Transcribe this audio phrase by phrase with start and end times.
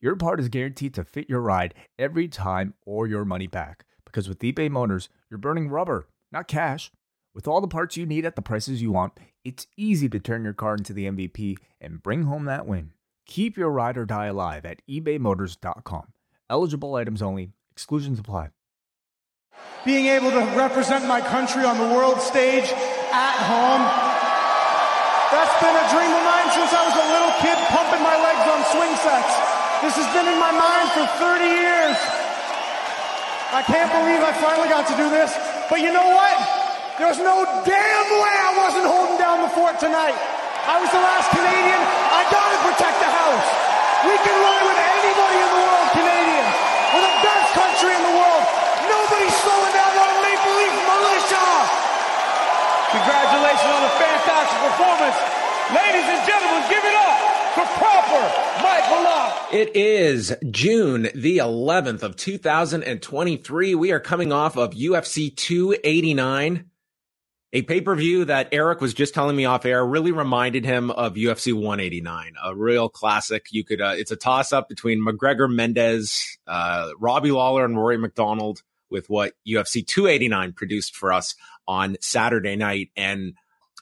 [0.00, 3.84] your part is guaranteed to fit your ride every time or your money back.
[4.04, 6.90] Because with eBay Motors, you're burning rubber, not cash.
[7.34, 10.44] With all the parts you need at the prices you want, it's easy to turn
[10.44, 12.92] your car into the MVP and bring home that win.
[13.26, 16.12] Keep your ride or die alive at ebaymotors.com.
[16.48, 18.50] Eligible items only, exclusions apply.
[19.84, 22.70] Being able to represent my country on the world stage
[23.12, 23.82] at home,
[25.32, 28.44] that's been a dream of mine since I was a little kid pumping my legs
[28.46, 29.53] on swing sets.
[29.82, 31.98] This has been in my mind for 30 years.
[33.50, 35.34] I can't believe I finally got to do this.
[35.70, 36.36] But you know what?
[36.98, 40.14] There's no damn way I wasn't holding down the fort tonight.
[40.64, 41.82] I was the last Canadian.
[41.82, 43.48] I gotta protect the house.
[44.06, 46.46] We can run with anybody in the world, Canadian.
[46.94, 48.44] We're the best country in the world.
[48.86, 51.46] Nobody's slowing down our Maple Leaf militia.
[52.94, 55.43] Congratulations on a fantastic performance.
[55.72, 59.54] Ladies and gentlemen, give it up for proper Mike Malott.
[59.54, 63.74] It is June the 11th of 2023.
[63.74, 66.66] We are coming off of UFC 289,
[67.54, 71.54] a pay-per-view that Eric was just telling me off air really reminded him of UFC
[71.54, 73.46] 189, a real classic.
[73.50, 77.96] You could, uh, it's a toss up between McGregor Mendes, uh, Robbie Lawler and Rory
[77.96, 81.34] MacDonald with what UFC 289 produced for us
[81.66, 82.90] on Saturday night.
[82.96, 83.32] And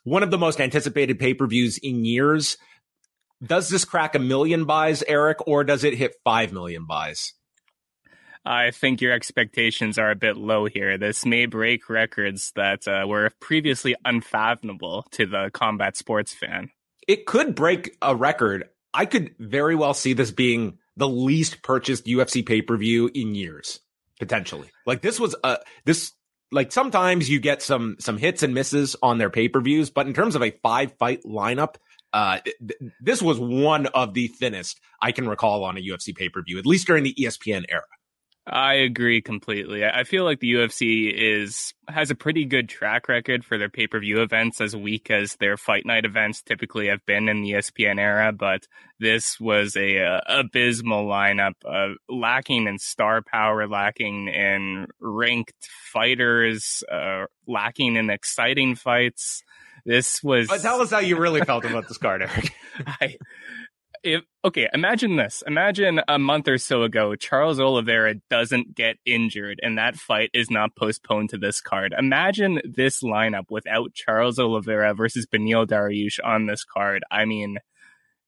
[0.05, 2.57] one of the most anticipated pay-per-views in years
[3.45, 7.33] does this crack a million buys, Eric, or does it hit 5 million buys?
[8.45, 10.99] I think your expectations are a bit low here.
[10.99, 16.71] This may break records that uh, were previously unfathomable to the combat sports fan.
[17.07, 18.69] It could break a record.
[18.95, 23.35] I could very well see this being the least purchased UFC pay per view in
[23.35, 23.81] years,
[24.19, 24.71] potentially.
[24.87, 26.13] Like this was a this
[26.53, 30.07] like sometimes you get some some hits and misses on their pay per views, but
[30.07, 31.77] in terms of a five fight lineup,
[32.13, 36.29] uh, th- this was one of the thinnest I can recall on a UFC pay
[36.29, 37.83] per view, at least during the ESPN era.
[38.45, 39.85] I agree completely.
[39.85, 43.87] I feel like the UFC is has a pretty good track record for their pay
[43.87, 47.53] per view events, as weak as their fight night events typically have been in the
[47.53, 48.33] ESPN era.
[48.33, 48.67] But
[48.99, 56.83] this was a, a abysmal lineup, uh, lacking in star power, lacking in ranked fighters,
[56.91, 59.45] uh, lacking in exciting fights.
[59.85, 60.49] This was.
[60.49, 62.53] But tell us how you really felt about this card, Eric.
[62.87, 63.17] I,
[64.03, 65.43] if, okay, imagine this.
[65.47, 70.51] Imagine a month or so ago, Charles Oliveira doesn't get injured and that fight is
[70.51, 71.95] not postponed to this card.
[71.97, 77.05] Imagine this lineup without Charles Oliveira versus Beneil Dariush on this card.
[77.11, 77.59] I mean,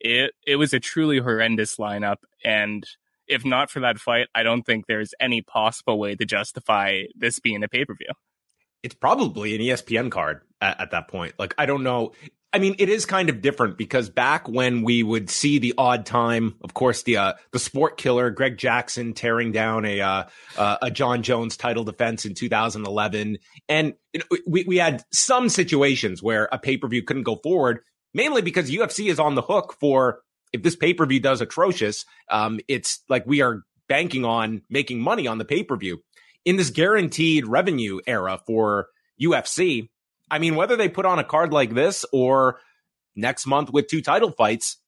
[0.00, 2.18] it, it was a truly horrendous lineup.
[2.44, 2.86] And
[3.26, 7.40] if not for that fight, I don't think there's any possible way to justify this
[7.40, 8.10] being a pay per view.
[8.82, 11.34] It's probably an ESPN card at, at that point.
[11.38, 12.12] Like, I don't know.
[12.54, 16.06] I mean, it is kind of different because back when we would see the odd
[16.06, 20.24] time, of course, the uh, the sport killer Greg Jackson tearing down a uh,
[20.56, 23.38] uh, a Jon Jones title defense in 2011,
[23.68, 23.94] and
[24.46, 27.80] we we had some situations where a pay per view couldn't go forward,
[28.14, 30.20] mainly because UFC is on the hook for
[30.52, 35.00] if this pay per view does atrocious, um, it's like we are banking on making
[35.00, 36.04] money on the pay per view
[36.44, 38.86] in this guaranteed revenue era for
[39.20, 39.88] UFC
[40.34, 42.58] I mean, whether they put on a card like this or
[43.14, 44.78] next month with two title fights,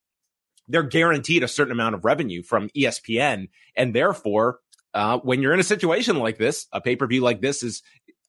[0.66, 3.50] they're guaranteed a certain amount of revenue from ESPN.
[3.76, 4.58] And therefore,
[4.92, 7.84] uh, when you're in a situation like this, a pay per view like this is,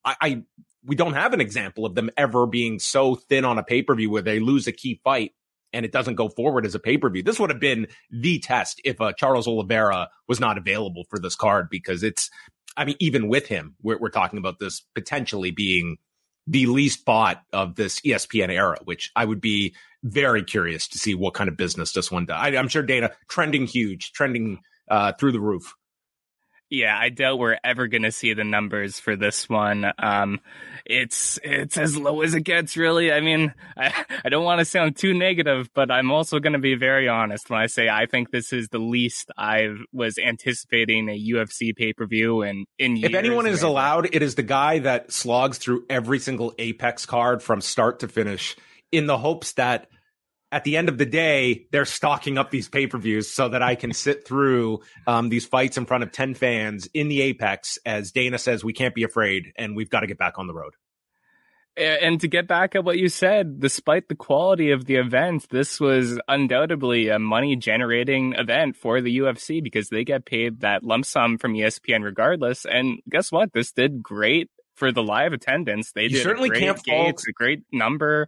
[0.05, 0.43] I, I,
[0.85, 3.95] we don't have an example of them ever being so thin on a pay per
[3.95, 5.31] view where they lose a key fight
[5.73, 7.23] and it doesn't go forward as a pay per view.
[7.23, 11.35] This would have been the test if uh, Charles Oliveira was not available for this
[11.35, 12.29] card because it's,
[12.77, 15.97] I mean, even with him, we're, we're talking about this potentially being
[16.47, 21.13] the least bought of this ESPN era, which I would be very curious to see
[21.13, 22.37] what kind of business this one does.
[22.39, 25.73] I, am sure Dana trending huge, trending uh, through the roof.
[26.69, 29.85] Yeah, I doubt we're ever going to see the numbers for this one.
[29.97, 30.41] Um,
[30.85, 33.11] it's it's as low as it gets, really.
[33.11, 33.93] I mean, I,
[34.25, 37.49] I don't want to sound too negative, but I'm also going to be very honest
[37.49, 41.93] when I say I think this is the least I was anticipating a UFC pay
[41.93, 42.41] per view.
[42.41, 46.53] And in if anyone is allowed, it is the guy that slogs through every single
[46.57, 48.57] Apex card from start to finish
[48.91, 49.87] in the hopes that
[50.51, 53.61] at the end of the day, they're stocking up these pay per views so that
[53.61, 57.77] I can sit through um, these fights in front of 10 fans in the Apex
[57.85, 60.53] as Dana says, we can't be afraid and we've got to get back on the
[60.53, 60.73] road.
[61.75, 65.79] And to get back at what you said, despite the quality of the event, this
[65.79, 71.05] was undoubtedly a money generating event for the UFC because they get paid that lump
[71.05, 72.65] sum from ESPN regardless.
[72.65, 73.53] And guess what?
[73.53, 75.91] This did great for the live attendance.
[75.91, 78.27] They You did certainly a great can't fault- a great number.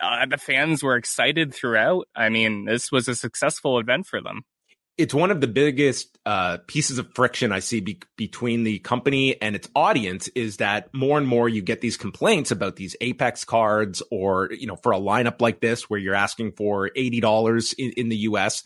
[0.00, 2.08] Uh, the fans were excited throughout.
[2.14, 4.42] I mean, this was a successful event for them.
[4.98, 9.40] it's one of the biggest uh, pieces of friction I see be- between the company
[9.40, 13.44] and its audience is that more and more you get these complaints about these Apex
[13.44, 17.92] cards or, you know, for a lineup like this where you're asking for $80 in,
[17.92, 18.64] in the US.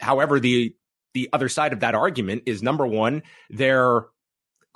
[0.00, 0.74] However, the,
[1.14, 4.06] the other side of that argument is number one, their,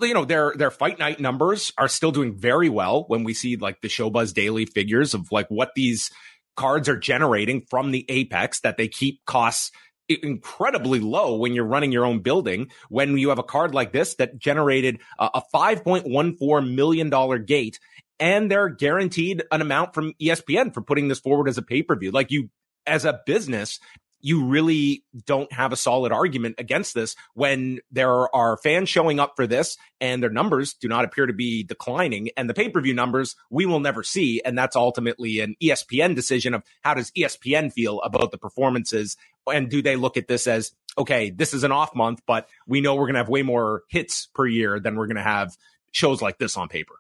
[0.01, 3.57] you know, their, their fight night numbers are still doing very well when we see
[3.57, 6.11] like the Showbuzz daily figures of like what these
[6.57, 9.71] cards are generating from the Apex that they keep costs
[10.09, 12.71] incredibly low when you're running your own building.
[12.89, 17.79] When you have a card like this that generated a, a $5.14 million gate
[18.19, 21.97] and they're guaranteed an amount from ESPN for putting this forward as a pay per
[21.97, 22.11] view.
[22.11, 22.51] Like you,
[22.87, 23.79] as a business,
[24.21, 29.35] you really don't have a solid argument against this when there are fans showing up
[29.37, 33.37] for this and their numbers do not appear to be declining and the pay-per-view numbers
[33.51, 34.41] we will never see.
[34.45, 39.17] And that's ultimately an ESPN decision of how does ESPN feel about the performances?
[39.51, 42.81] And do they look at this as okay this is an off month but we
[42.81, 45.57] know we're going to have way more hits per year than we're going to have
[45.93, 46.95] shows like this on paper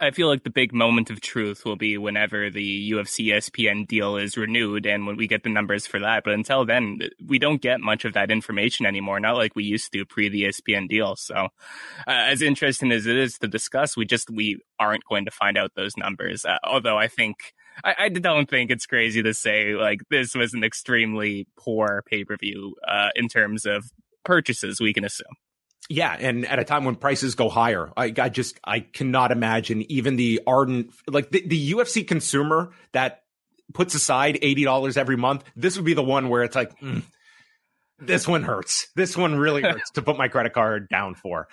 [0.00, 4.16] I feel like the big moment of truth will be whenever the UFC ESPN deal
[4.16, 6.24] is renewed and when we get the numbers for that.
[6.24, 9.92] But until then, we don't get much of that information anymore, not like we used
[9.92, 11.14] to pre the ESPN deal.
[11.16, 11.48] So, uh,
[12.06, 15.72] as interesting as it is to discuss, we just we aren't going to find out
[15.76, 16.44] those numbers.
[16.44, 17.36] Uh, although I think.
[17.84, 22.24] I, I don't think it's crazy to say like this was an extremely poor pay
[22.24, 23.84] per view uh, in terms of
[24.24, 24.80] purchases.
[24.80, 25.26] We can assume.
[25.88, 29.90] Yeah, and at a time when prices go higher, I, I just I cannot imagine
[29.90, 33.22] even the ardent like the, the UFC consumer that
[33.72, 35.44] puts aside eighty dollars every month.
[35.54, 37.02] This would be the one where it's like, mm,
[38.00, 38.88] this one hurts.
[38.96, 41.46] This one really hurts to put my credit card down for.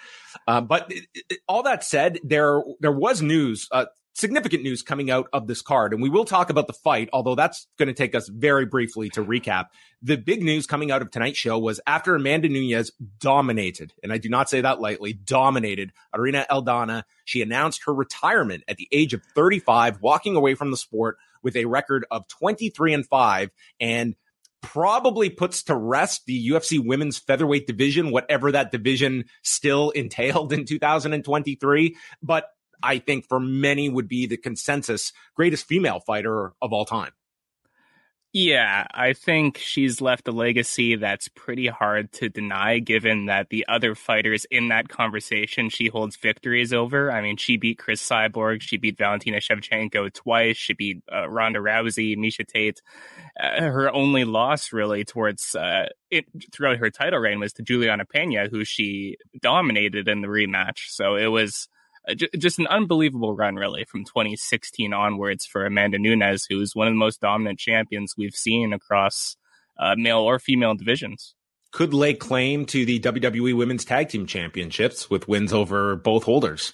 [0.47, 3.67] Uh, but it, it- all that said, there there was news.
[3.71, 3.85] Uh,
[4.15, 7.33] Significant news coming out of this card, and we will talk about the fight, although
[7.33, 9.65] that's going to take us very briefly to recap.
[10.03, 14.19] The big news coming out of tonight's show was after Amanda Nunes dominated, and I
[14.19, 17.03] do not say that lightly, dominated Irene Aldana.
[17.25, 21.55] She announced her retirement at the age of 35, walking away from the sport with
[21.55, 23.49] a record of 23 and 5
[23.79, 24.15] and
[24.61, 30.65] probably puts to rest the UFC women's featherweight division, whatever that division still entailed in
[30.65, 31.95] 2023.
[32.23, 32.45] But
[32.83, 37.11] I think for many would be the consensus greatest female fighter of all time.
[38.35, 43.63] Yeah, I think she's left a legacy that's pretty hard to deny given that the
[43.69, 47.11] other fighters in that conversation she holds victories over.
[47.11, 51.59] I mean, she beat Cris Cyborg, she beat Valentina Shevchenko twice, she beat uh, Ronda
[51.59, 52.81] Rousey, Miesha Tate.
[53.39, 58.05] Uh, her only loss really towards uh, it throughout her title reign was to Juliana
[58.05, 60.87] Pena, who she dominated in the rematch.
[60.87, 61.67] So it was
[62.37, 66.97] just an unbelievable run, really, from 2016 onwards for Amanda Nunes, who's one of the
[66.97, 69.37] most dominant champions we've seen across
[69.77, 71.35] uh, male or female divisions.
[71.71, 76.73] Could lay claim to the WWE Women's Tag Team Championships with wins over both holders.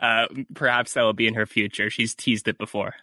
[0.00, 1.88] Uh, perhaps that will be in her future.
[1.88, 2.94] She's teased it before.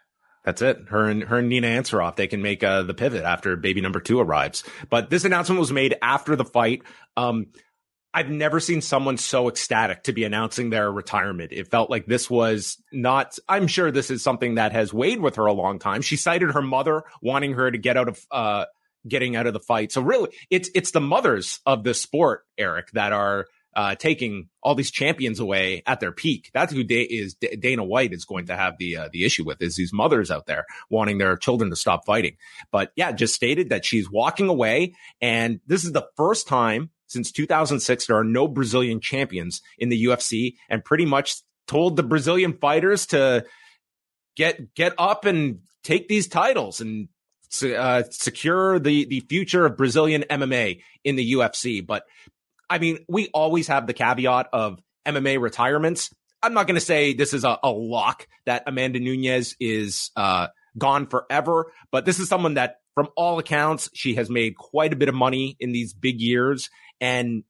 [0.44, 0.90] That's it.
[0.90, 4.00] Her and her and Nina Ansaroff, they can make uh, the pivot after baby number
[4.00, 4.64] two arrives.
[4.90, 6.84] But this announcement was made after the fight.
[7.18, 7.48] Um,
[8.16, 11.52] I've never seen someone so ecstatic to be announcing their retirement.
[11.52, 15.36] It felt like this was not, I'm sure this is something that has weighed with
[15.36, 16.02] her a long time.
[16.02, 18.66] She cited her mother wanting her to get out of, uh,
[19.06, 19.92] getting out of the fight.
[19.92, 24.76] So really it's, it's the mothers of the sport, Eric, that are, uh, taking all
[24.76, 26.50] these champions away at their peak.
[26.54, 29.44] That's who da- is D- Dana White is going to have the, uh, the issue
[29.44, 32.38] with is these mothers out there wanting their children to stop fighting.
[32.72, 34.94] But yeah, just stated that she's walking away.
[35.20, 40.06] And this is the first time since 2006, there are no Brazilian champions in the
[40.06, 43.46] UFC and pretty much told the Brazilian fighters to
[44.36, 47.10] get, get up and take these titles and
[47.64, 51.86] uh, secure the, the future of Brazilian MMA in the UFC.
[51.86, 52.04] But
[52.70, 56.14] I mean, we always have the caveat of MMA retirements.
[56.42, 60.48] I'm not going to say this is a, a lock that Amanda Nunes is, uh,
[60.78, 64.96] gone forever, but this is someone that from all accounts, she has made quite a
[64.96, 66.70] bit of money in these big years.
[67.02, 67.44] And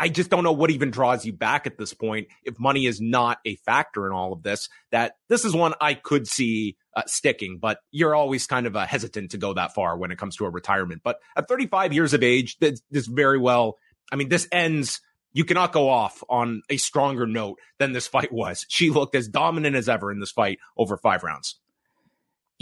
[0.00, 3.02] I just don't know what even draws you back at this point if money is
[3.02, 4.70] not a factor in all of this.
[4.92, 8.86] That this is one I could see uh, sticking, but you're always kind of uh,
[8.86, 11.02] hesitant to go that far when it comes to a retirement.
[11.04, 13.76] But at 35 years of age, this, this very well,
[14.10, 15.02] I mean, this ends.
[15.32, 18.64] You cannot go off on a stronger note than this fight was.
[18.68, 21.60] She looked as dominant as ever in this fight over five rounds.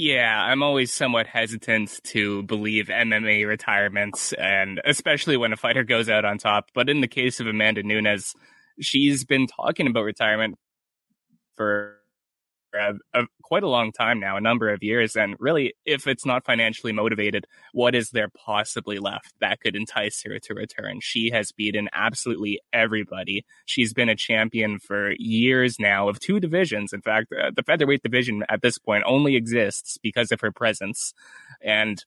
[0.01, 6.09] Yeah, I'm always somewhat hesitant to believe MMA retirements, and especially when a fighter goes
[6.09, 6.71] out on top.
[6.73, 8.33] But in the case of Amanda Nunes,
[8.81, 10.55] she's been talking about retirement
[11.57, 11.98] for
[12.75, 15.17] a, a, quite a long time now, a number of years.
[15.17, 20.23] And really, if it's not financially motivated, what is there possibly left that could entice
[20.25, 21.01] her to return?
[21.01, 23.45] She has beaten absolutely everybody.
[23.67, 26.93] She's been a champion for years now of two divisions.
[26.93, 31.15] In fact, uh, the featherweight division at this point only exists because of her presence.
[31.63, 32.05] And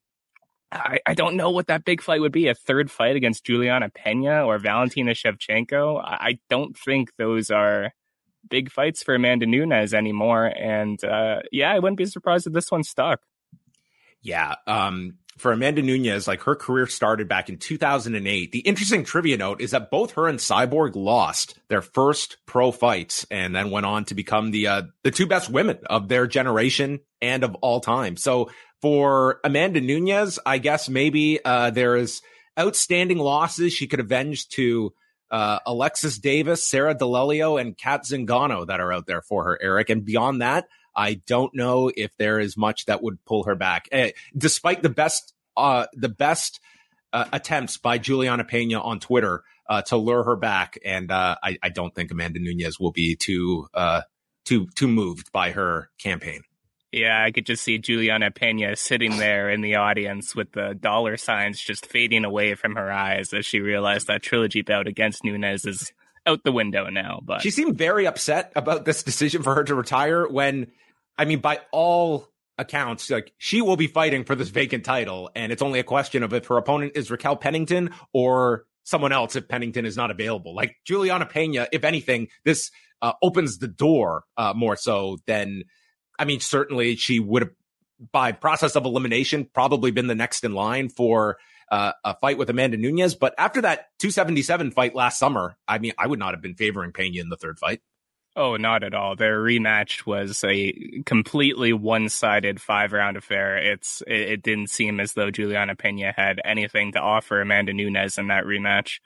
[0.71, 2.47] I, I, don't know what that big fight would be.
[2.47, 6.01] A third fight against Juliana Pena or Valentina Shevchenko.
[6.01, 7.91] I don't think those are
[8.49, 10.45] big fights for Amanda Nunes anymore.
[10.45, 13.21] And uh, yeah, I wouldn't be surprised if this one stuck.
[14.21, 14.55] Yeah.
[14.67, 18.51] Um, for Amanda Nunes, like her career started back in 2008.
[18.51, 23.25] The interesting trivia note is that both her and Cyborg lost their first pro fights
[23.31, 26.99] and then went on to become the uh, the two best women of their generation
[27.21, 28.17] and of all time.
[28.17, 32.21] So for Amanda Nunes, I guess maybe uh, there is
[32.59, 34.93] outstanding losses she could avenge to
[35.31, 39.89] uh, Alexis Davis, Sarah D'Alelio, and Cat Zingano that are out there for her, Eric.
[39.89, 43.87] And beyond that, I don't know if there is much that would pull her back.
[43.91, 46.59] Eh, despite the best, uh, the best
[47.13, 51.57] uh, attempts by Juliana Pena on Twitter uh, to lure her back, and uh, I,
[51.63, 54.01] I, don't think Amanda Nunes will be too uh,
[54.43, 56.41] too too moved by her campaign.
[56.91, 61.15] Yeah, I could just see Juliana Pena sitting there in the audience with the dollar
[61.15, 65.65] signs just fading away from her eyes as she realized that trilogy bout against Nunes
[65.65, 65.93] is
[66.25, 67.21] out the window now.
[67.23, 70.67] But she seemed very upset about this decision for her to retire when,
[71.17, 75.29] I mean, by all accounts, like she will be fighting for this vacant title.
[75.33, 79.37] And it's only a question of if her opponent is Raquel Pennington or someone else
[79.37, 80.53] if Pennington is not available.
[80.53, 82.69] Like Juliana Pena, if anything, this
[83.01, 85.63] uh, opens the door uh, more so than
[86.21, 87.51] I mean, certainly she would have,
[88.11, 91.39] by process of elimination, probably been the next in line for
[91.71, 93.15] uh, a fight with Amanda Nunes.
[93.15, 96.91] But after that 277 fight last summer, I mean, I would not have been favoring
[96.91, 97.81] Pena in the third fight.
[98.35, 99.15] Oh, not at all.
[99.15, 103.57] Their rematch was a completely one-sided five-round affair.
[103.57, 108.19] It's it, it didn't seem as though Juliana Pena had anything to offer Amanda Nunes
[108.19, 108.99] in that rematch.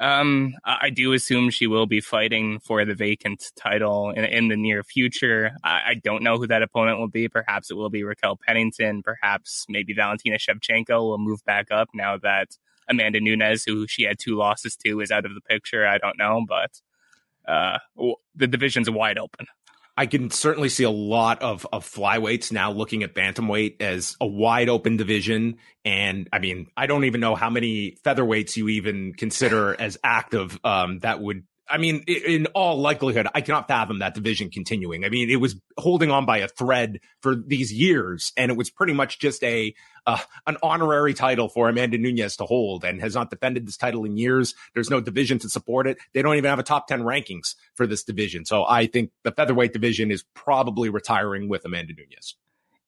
[0.00, 4.56] Um, I do assume she will be fighting for the vacant title in, in the
[4.56, 5.50] near future.
[5.62, 7.28] I, I, don't know who that opponent will be.
[7.28, 9.02] Perhaps it will be Raquel Pennington.
[9.02, 12.48] Perhaps maybe Valentina Shevchenko will move back up now that
[12.88, 15.86] Amanda Nunes, who she had two losses to, is out of the picture.
[15.86, 16.80] I don't know, but
[17.46, 17.78] uh,
[18.34, 19.46] the division's wide open.
[20.00, 24.26] I can certainly see a lot of of flyweights now looking at bantamweight as a
[24.26, 25.58] wide open division.
[25.84, 30.58] And I mean, I don't even know how many featherweights you even consider as active
[30.64, 35.04] um, that would I mean, in all likelihood, I cannot fathom that division continuing.
[35.04, 38.70] I mean, it was holding on by a thread for these years, and it was
[38.70, 39.74] pretty much just a
[40.06, 44.04] uh, an honorary title for Amanda Nunes to hold, and has not defended this title
[44.04, 44.54] in years.
[44.74, 45.98] There's no division to support it.
[46.12, 48.44] They don't even have a top ten rankings for this division.
[48.44, 52.34] So I think the featherweight division is probably retiring with Amanda Nunes.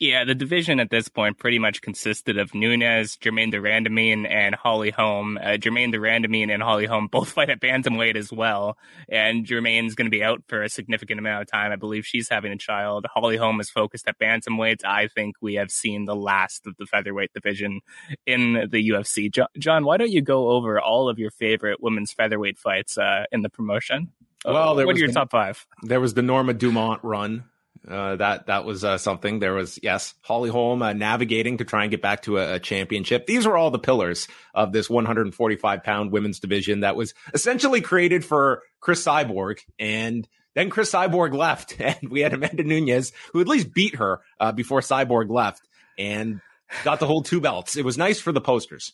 [0.02, 4.52] Yeah, the division at this point pretty much consisted of Nunes, Germaine de Randamie, and
[4.52, 5.38] Holly Holm.
[5.40, 8.76] Uh, Germaine de Randamie and Holly Holm both fight at bantamweight as well,
[9.08, 11.70] and Germaine's going to be out for a significant amount of time.
[11.70, 13.06] I believe she's having a child.
[13.14, 14.84] Holly Holm is focused at bantamweight.
[14.84, 17.78] I think we have seen the last of the featherweight division
[18.26, 19.30] in the UFC.
[19.30, 23.26] John, John why don't you go over all of your favorite women's featherweight fights uh,
[23.30, 24.10] in the promotion?
[24.44, 25.64] Well, uh, what are your the, top five?
[25.84, 27.44] There was the Norma Dumont run
[27.88, 29.40] uh, that that was uh, something.
[29.40, 32.58] There was yes, Holly Holm uh, navigating to try and get back to a, a,
[32.60, 33.26] championship.
[33.26, 38.24] These were all the pillars of this 145 pound women's division that was essentially created
[38.24, 43.48] for Cris Cyborg, and then Cris Cyborg left, and we had Amanda Nunes who at
[43.48, 45.62] least beat her uh, before Cyborg left,
[45.98, 46.40] and
[46.84, 47.76] got the whole two belts.
[47.76, 48.92] It was nice for the posters.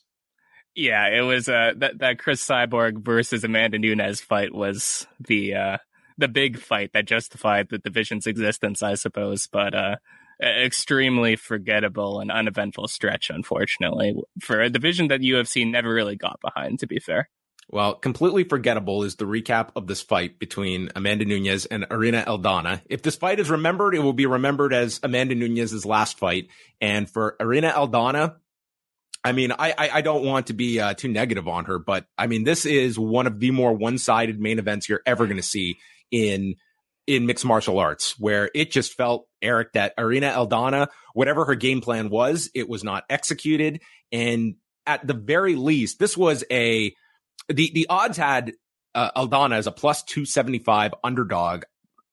[0.75, 5.79] Yeah, it was uh, that that Cris Cyborg versus Amanda Nunes fight was the uh,
[6.19, 9.47] the big fight that justified the division's existence, I suppose.
[9.47, 9.97] But uh,
[10.43, 16.81] extremely forgettable and uneventful stretch, unfortunately, for a division that UFC never really got behind.
[16.81, 17.31] To be fair.
[17.71, 22.81] Well, completely forgettable is the recap of this fight between Amanda Nunes and Irene Aldana.
[22.89, 26.49] If this fight is remembered, it will be remembered as Amanda Nunes' last fight.
[26.81, 28.37] And for Irene Aldana,
[29.23, 32.07] I mean, I, I, I don't want to be uh, too negative on her, but
[32.17, 35.43] I mean, this is one of the more one-sided main events you're ever going to
[35.43, 35.79] see
[36.11, 36.55] in
[37.07, 41.81] in mixed martial arts where it just felt Eric, that Irene Aldana, whatever her game
[41.81, 43.81] plan was, it was not executed.
[44.13, 46.95] And at the very least, this was a
[47.49, 48.53] the the odds had
[48.95, 51.65] uh, Aldana as a plus 275 underdog.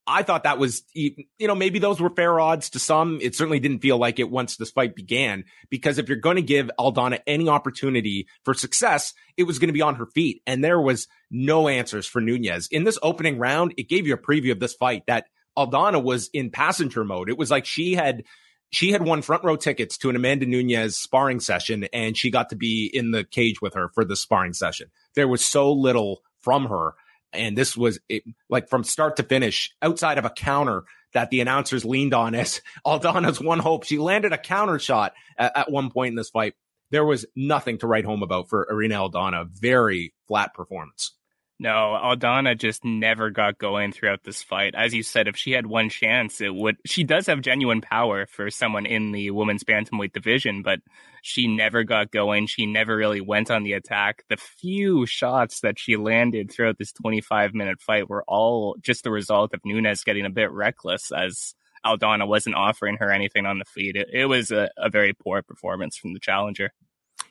[0.07, 3.19] I thought that was, you know, maybe those were fair odds to some.
[3.21, 6.43] It certainly didn't feel like it once this fight began, because if you're going to
[6.43, 10.43] give Aldana any opportunity for success, it was going to be on her feet.
[10.45, 12.67] And there was no answers for Nunes.
[12.67, 15.25] In this opening round, it gave you a preview of this fight that
[15.57, 17.29] Aldana was in passenger mode.
[17.29, 18.23] It was like she had,
[18.71, 22.49] she had won front row tickets to an Amanda Nunes sparring session and she got
[22.49, 24.91] to be in the cage with her for the sparring session.
[25.15, 26.93] There was so little from her
[27.35, 31.41] and this was it, like from start to finish, outside of a counter that the
[31.41, 33.85] announcers leaned on as Aldana's one hope.
[33.85, 36.53] She landed a counter shot at, at one point in this fight.
[36.91, 39.47] There was nothing to write home about for Irene Aldana.
[39.49, 41.14] Very flat performance.
[41.57, 44.75] No, Aldana just never got going throughout this fight.
[44.75, 46.75] As you said, if she had one chance, it would.
[46.85, 50.79] She does have genuine power for someone in the women's bantamweight division, but
[51.21, 52.47] she never got going.
[52.47, 54.25] She never really went on the attack.
[54.27, 59.11] The few shots that she landed throughout this 25 minute fight were all just the
[59.11, 63.65] result of Nunes getting a bit reckless as Aldana wasn't offering her anything on the
[63.65, 63.95] feet.
[63.95, 66.73] It, it was a, a very poor performance from the challenger.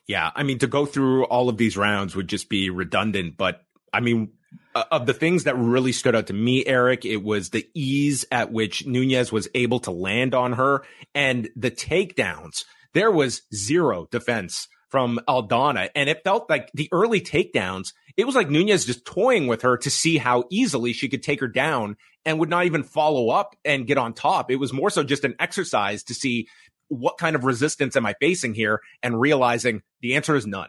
[0.06, 3.62] Yeah, I mean, to go through all of these rounds would just be redundant, but
[3.94, 4.32] I mean,
[4.74, 8.24] uh, of the things that really stood out to me, Eric, it was the ease
[8.32, 10.84] at which Nunes was able to land on her
[11.14, 12.64] and the takedowns.
[12.92, 15.88] There was zero defense from Aldana.
[15.96, 19.76] And it felt like the early takedowns, it was like Nunes just toying with her
[19.78, 23.56] to see how easily she could take her down and would not even follow up
[23.64, 24.52] and get on top.
[24.52, 26.46] It was more so just an exercise to see
[26.86, 30.68] what kind of resistance am I facing here and realizing the answer is none.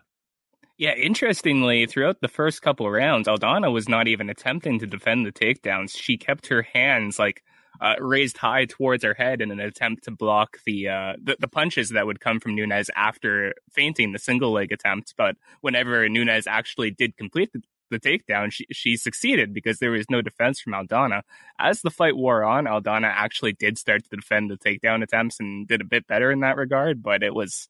[0.77, 5.32] Yeah, interestingly, throughout the first couple rounds, Aldana was not even attempting to defend the
[5.32, 5.96] takedowns.
[5.98, 7.44] She kept her hands like
[7.79, 11.48] uh, raised high towards her head in an attempt to block the, uh, the, the
[11.48, 15.13] punches that would come from Nunes after feinting the single leg attempt.
[15.17, 20.10] But whenever Nunes actually did complete the, the takedown, she she succeeded because there was
[20.10, 21.22] no defense from Aldana.
[21.58, 25.68] As the fight wore on, Aldana actually did start to defend the takedown attempts and
[25.68, 27.01] did a bit better in that regard.
[27.01, 27.70] But it was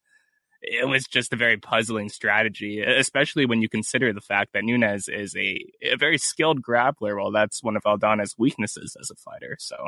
[0.68, 5.08] it was just a very puzzling strategy, especially when you consider the fact that Nunes
[5.08, 9.56] is a, a very skilled grappler, Well, that's one of Aldana's weaknesses as a fighter.
[9.60, 9.88] So,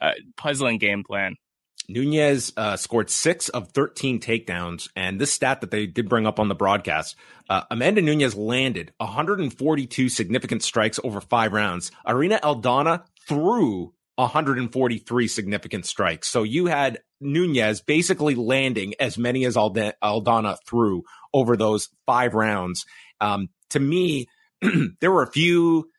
[0.00, 1.36] uh, puzzling game plan.
[1.88, 4.88] Nunes uh, scored six of 13 takedowns.
[4.96, 7.16] And this stat that they did bring up on the broadcast,
[7.48, 11.90] uh, Amanda Nunes landed 142 significant strikes over five rounds.
[12.06, 16.28] Irene Aldana threw 143 significant strikes.
[16.28, 22.86] So you had Nunes basically landing as many as Aldana threw over those five rounds.
[23.20, 24.28] Um, to me,
[25.00, 25.90] there were a few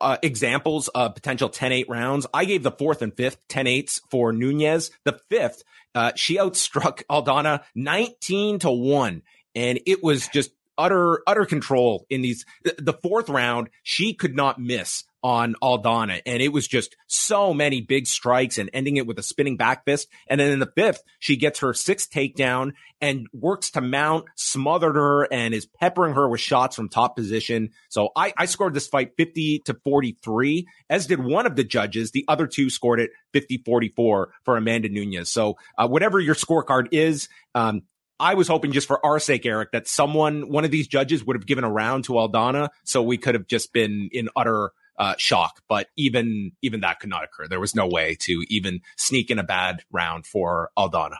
[0.00, 2.26] uh, examples of potential 10-8 rounds.
[2.34, 4.90] I gave the fourth and fifth 10-8s for Nunes.
[5.04, 5.62] The fifth,
[5.94, 9.22] uh, she outstruck Aldana 19 to 1.
[9.54, 12.44] And it was just utter, utter control in these.
[12.62, 16.20] The fourth round, she could not miss on Aldana.
[16.26, 19.84] And it was just so many big strikes and ending it with a spinning back
[19.84, 20.08] fist.
[20.26, 24.96] And then in the fifth, she gets her sixth takedown and works to mount, smothered
[24.96, 27.70] her and is peppering her with shots from top position.
[27.88, 32.10] So I, I scored this fight 50 to 43, as did one of the judges.
[32.10, 35.28] The other two scored it 50 44 for Amanda Nunes.
[35.28, 37.82] So uh, whatever your scorecard is, um,
[38.22, 41.34] I was hoping just for our sake, Eric, that someone, one of these judges would
[41.34, 45.14] have given a round to Aldana so we could have just been in utter uh,
[45.18, 45.60] shock.
[45.68, 47.48] But even even that could not occur.
[47.48, 51.16] There was no way to even sneak in a bad round for Aldana.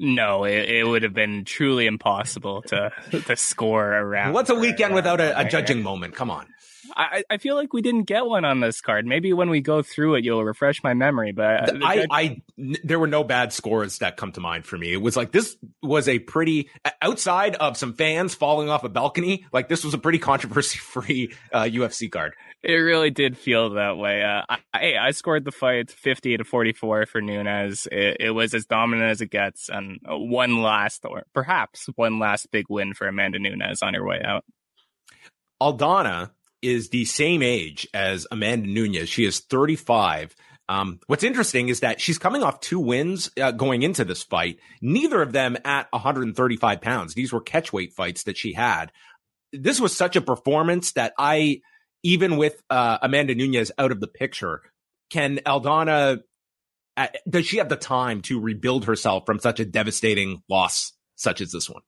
[0.00, 4.32] No, it, it would have been truly impossible to to score a round.
[4.32, 6.14] What's a weekend without a, a judging moment?
[6.14, 6.46] Come on.
[6.98, 9.06] I, I feel like we didn't get one on this card.
[9.06, 11.30] Maybe when we go through it, you'll refresh my memory.
[11.30, 14.92] But uh, I, I, there were no bad scores that come to mind for me.
[14.92, 19.46] It was like this was a pretty outside of some fans falling off a balcony.
[19.52, 22.34] Like this was a pretty controversy free uh, UFC card.
[22.64, 24.24] It really did feel that way.
[24.24, 27.86] Uh, I, I scored the fight 50 to 44 for Nunes.
[27.92, 32.50] It, it was as dominant as it gets, and one last, or perhaps one last
[32.50, 34.44] big win for Amanda Nunes on her way out.
[35.62, 36.30] Aldana
[36.62, 39.08] is the same age as Amanda Nunes.
[39.08, 40.34] She is 35.
[40.68, 44.58] Um, what's interesting is that she's coming off two wins uh, going into this fight,
[44.82, 47.14] neither of them at 135 pounds.
[47.14, 48.92] These were catchweight fights that she had.
[49.52, 51.62] This was such a performance that I,
[52.02, 54.60] even with uh, Amanda Nunes out of the picture,
[55.08, 56.20] can Aldana,
[56.98, 61.40] uh, does she have the time to rebuild herself from such a devastating loss such
[61.40, 61.82] as this one?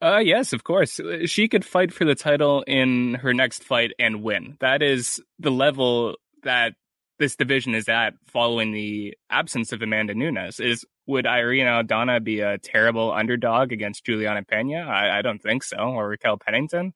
[0.00, 1.00] Uh, yes, of course.
[1.26, 4.56] She could fight for the title in her next fight and win.
[4.60, 6.74] That is the level that
[7.18, 10.60] this division is at following the absence of Amanda Nunes.
[10.60, 14.80] Is would Irene Aldana be a terrible underdog against Juliana Pena?
[14.80, 15.78] I, I don't think so.
[15.78, 16.92] Or Raquel Pennington?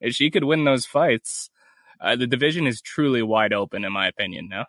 [0.00, 1.50] If she could win those fights,
[2.00, 4.48] uh, the division is truly wide open, in my opinion.
[4.48, 4.66] Now,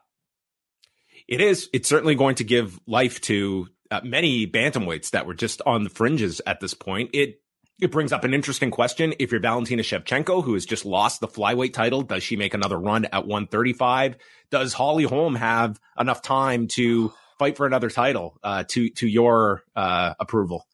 [1.27, 1.69] it is.
[1.73, 5.89] It's certainly going to give life to uh, many bantamweights that were just on the
[5.89, 7.11] fringes at this point.
[7.13, 7.39] It
[7.79, 9.13] it brings up an interesting question.
[9.19, 12.77] If you're Valentina Shevchenko, who has just lost the flyweight title, does she make another
[12.79, 14.17] run at 135?
[14.49, 18.37] Does Holly Holm have enough time to fight for another title?
[18.43, 20.65] Uh, to to your uh, approval?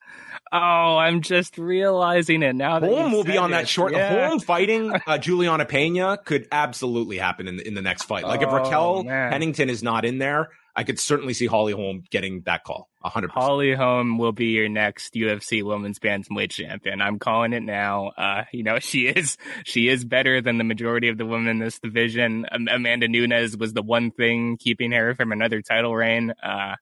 [0.52, 2.80] Oh, I'm just realizing it now.
[2.80, 3.56] That Holm will be on it.
[3.56, 3.92] that short.
[3.94, 4.28] Yeah.
[4.30, 8.24] Holm fighting uh, Juliana Pena could absolutely happen in the, in the next fight.
[8.24, 9.32] Like if Oh, Raquel man.
[9.32, 12.90] Pennington is not in there, I could certainly see Holly Holm getting that call.
[13.04, 13.44] hundred percent.
[13.44, 17.00] Holly Holm will be your next UFC Women's Bantamweight champion.
[17.02, 18.08] I'm calling it now.
[18.18, 21.60] Uh, you know, she is she is better than the majority of the women in
[21.60, 22.46] this division.
[22.52, 26.34] Am- Amanda Nunes was the one thing keeping her from another title reign.
[26.42, 26.76] Uh,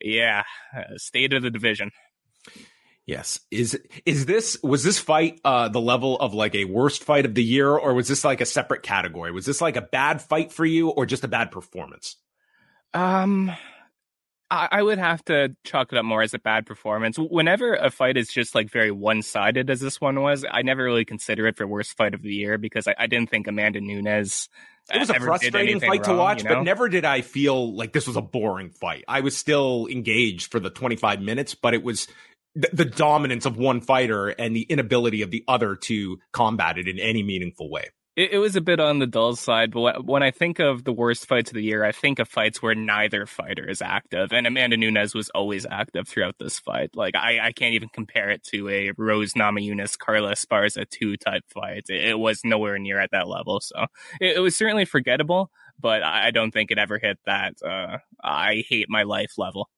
[0.00, 0.44] yeah,
[0.76, 1.90] uh, state of the division.
[3.06, 3.40] Yes.
[3.50, 7.34] Is is this was this fight uh the level of like a worst fight of
[7.34, 9.32] the year or was this like a separate category?
[9.32, 12.16] Was this like a bad fight for you or just a bad performance?
[12.94, 13.52] Um,
[14.50, 17.18] I, I would have to chalk it up more as a bad performance.
[17.18, 20.84] Whenever a fight is just like very one sided, as this one was, I never
[20.84, 23.80] really consider it for worst fight of the year because I, I didn't think Amanda
[23.80, 24.48] Nunes.
[24.92, 26.56] It was a frustrating fight to watch, you know?
[26.56, 29.04] but never did I feel like this was a boring fight.
[29.06, 32.08] I was still engaged for the 25 minutes, but it was
[32.54, 36.88] the, the dominance of one fighter and the inability of the other to combat it
[36.88, 37.90] in any meaningful way.
[38.18, 40.92] It, it was a bit on the dull side, but when I think of the
[40.92, 44.44] worst fights of the year, I think of fights where neither fighter is active, and
[44.44, 46.90] Amanda Nunes was always active throughout this fight.
[46.96, 51.44] Like I, I can't even compare it to a Rose Namajunas Carla Esparza two type
[51.54, 51.84] fight.
[51.88, 53.86] It, it was nowhere near at that level, so
[54.20, 55.52] it, it was certainly forgettable.
[55.78, 59.68] But I I don't think it ever hit that uh, I hate my life level.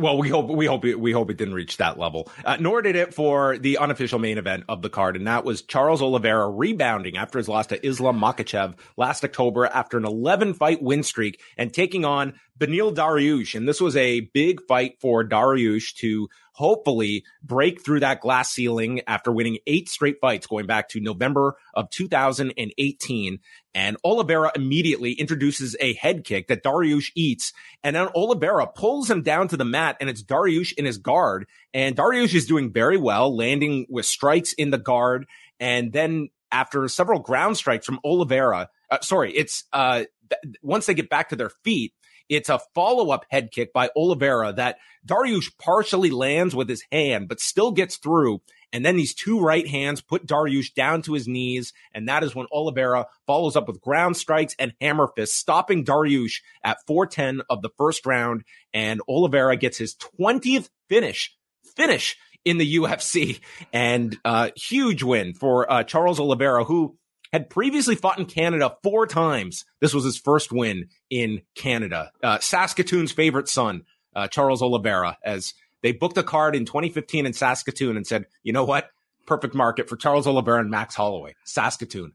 [0.00, 2.30] Well, we hope we hope it, we hope it didn't reach that level.
[2.44, 5.62] Uh, nor did it for the unofficial main event of the card, and that was
[5.62, 10.80] Charles Oliveira rebounding after his loss to Islam Makhachev last October after an 11 fight
[10.80, 13.56] win streak and taking on Beneil Dariush.
[13.56, 16.28] And this was a big fight for Dariush to
[16.58, 21.56] hopefully break through that glass ceiling after winning eight straight fights going back to November
[21.72, 23.38] of 2018.
[23.74, 27.52] And Oliveira immediately introduces a head kick that Dariush eats.
[27.84, 31.46] And then Oliveira pulls him down to the mat and it's Dariush in his guard.
[31.72, 35.26] And Dariush is doing very well, landing with strikes in the guard.
[35.60, 40.94] And then after several ground strikes from Oliveira, uh, sorry, it's, uh, th- once they
[40.94, 41.92] get back to their feet,
[42.28, 47.28] it's a follow up head kick by Oliveira that Dariush partially lands with his hand,
[47.28, 48.40] but still gets through.
[48.72, 51.72] And then these two right hands put Dariush down to his knees.
[51.94, 56.40] And that is when Oliveira follows up with ground strikes and hammer fists, stopping Dariush
[56.62, 58.44] at 410 of the first round.
[58.74, 61.34] And Oliveira gets his 20th finish,
[61.76, 63.40] finish in the UFC.
[63.72, 66.98] And uh, huge win for uh, Charles Oliveira, who
[67.32, 69.64] had previously fought in Canada four times.
[69.80, 72.10] This was his first win in Canada.
[72.22, 73.82] Uh, Saskatoon's favorite son,
[74.14, 78.52] uh, Charles Oliveira, as they booked a card in 2015 in Saskatoon and said, you
[78.52, 78.90] know what?
[79.26, 81.34] Perfect market for Charles Oliveira and Max Holloway.
[81.44, 82.12] Saskatoon.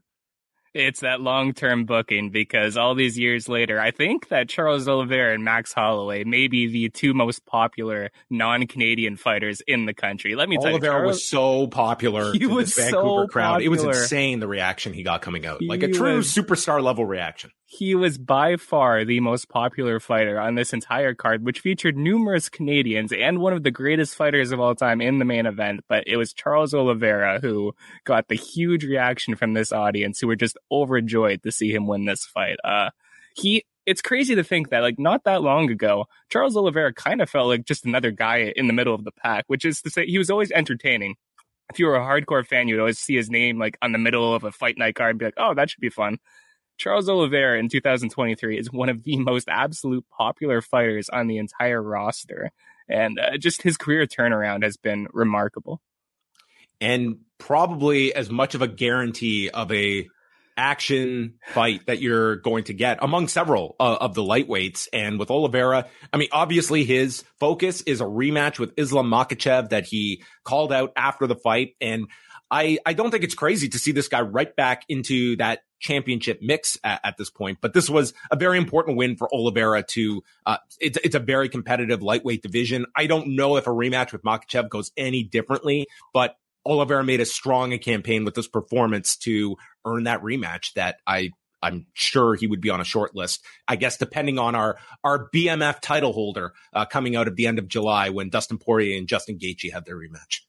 [0.74, 5.32] It's that long term booking because all these years later, I think that Charles Oliveira
[5.32, 10.34] and Max Holloway may be the two most popular non Canadian fighters in the country.
[10.34, 13.62] Let me tell Oliveira you, Charles, was so popular He was this so Vancouver crowd.
[13.62, 15.62] It was insane the reaction he got coming out.
[15.62, 17.50] like a true was- superstar level reaction.
[17.66, 22.48] he was by far the most popular fighter on this entire card, which featured numerous
[22.48, 25.80] Canadians and one of the greatest fighters of all time in the main event.
[25.88, 30.36] But it was Charles Oliveira who got the huge reaction from this audience who were
[30.36, 32.56] just overjoyed to see him win this fight.
[32.64, 32.90] Uh,
[33.36, 37.28] he, it's crazy to think that like not that long ago, Charles Oliveira kind of
[37.28, 40.06] felt like just another guy in the middle of the pack, which is to say
[40.06, 41.16] he was always entertaining.
[41.70, 44.34] If you were a hardcore fan, you'd always see his name like on the middle
[44.34, 46.18] of a fight night card and be like, oh, that should be fun.
[46.76, 51.82] Charles Oliveira in 2023 is one of the most absolute popular fighters on the entire
[51.82, 52.50] roster.
[52.88, 55.80] And uh, just his career turnaround has been remarkable.
[56.80, 60.08] and probably as much of a guarantee of a
[60.56, 64.88] action fight that you're going to get among several uh, of the lightweights.
[64.92, 69.84] And with Oliveira, I mean, obviously his focus is a rematch with Islam Makhachev that
[69.84, 71.74] he called out after the fight.
[71.80, 72.08] And
[72.50, 76.38] I, I don't think it's crazy to see this guy right back into that championship
[76.40, 77.58] mix at, at this point.
[77.60, 81.48] But this was a very important win for Oliveira to, uh, it's, it's a very
[81.48, 82.86] competitive lightweight division.
[82.96, 86.36] I don't know if a rematch with Makhachev goes any differently, but
[86.66, 91.30] Oliveira made a strong a campaign with this performance to earn that rematch that I
[91.62, 93.42] I'm sure he would be on a short list.
[93.66, 97.58] I guess depending on our our BMF title holder uh, coming out at the end
[97.58, 100.40] of July when Dustin Poirier and Justin Gaethje have their rematch.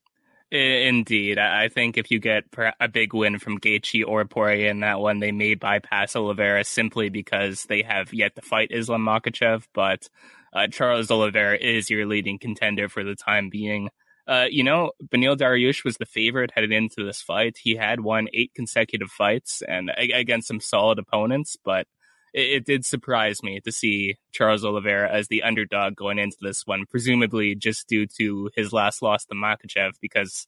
[0.51, 2.43] Indeed, I think if you get
[2.79, 7.09] a big win from Gaethje or Poirier in that one, they may bypass Oliveira simply
[7.09, 9.65] because they have yet to fight Islam Makhachev.
[9.73, 10.07] But
[10.53, 13.89] uh, Charles Oliveira is your leading contender for the time being.
[14.27, 17.57] Uh, you know, Beneil Dariush was the favorite headed into this fight.
[17.61, 21.85] He had won eight consecutive fights and against some solid opponents, but
[22.33, 26.65] it, it, did surprise me to see Charles Oliveira as the underdog going into this
[26.65, 30.47] one, presumably just due to his last loss to Makhachev, Because,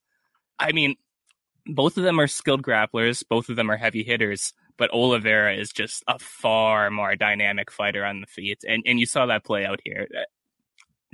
[0.58, 0.96] I mean,
[1.68, 5.72] both of them are skilled grapplers, both of them are heavy hitters, but Oliveira is
[5.72, 9.66] just a far more dynamic fighter on the feet, and and you saw that play
[9.66, 10.08] out here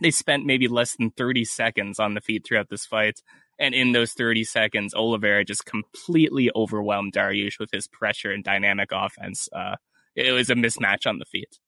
[0.02, 3.22] they spent maybe less than 30 seconds on the feet throughout this fight.
[3.60, 8.90] And in those 30 seconds, Oliveira just completely overwhelmed Dariush with his pressure and dynamic
[8.92, 9.48] offense.
[9.54, 9.76] Uh,
[10.16, 11.60] it was a mismatch on the feet.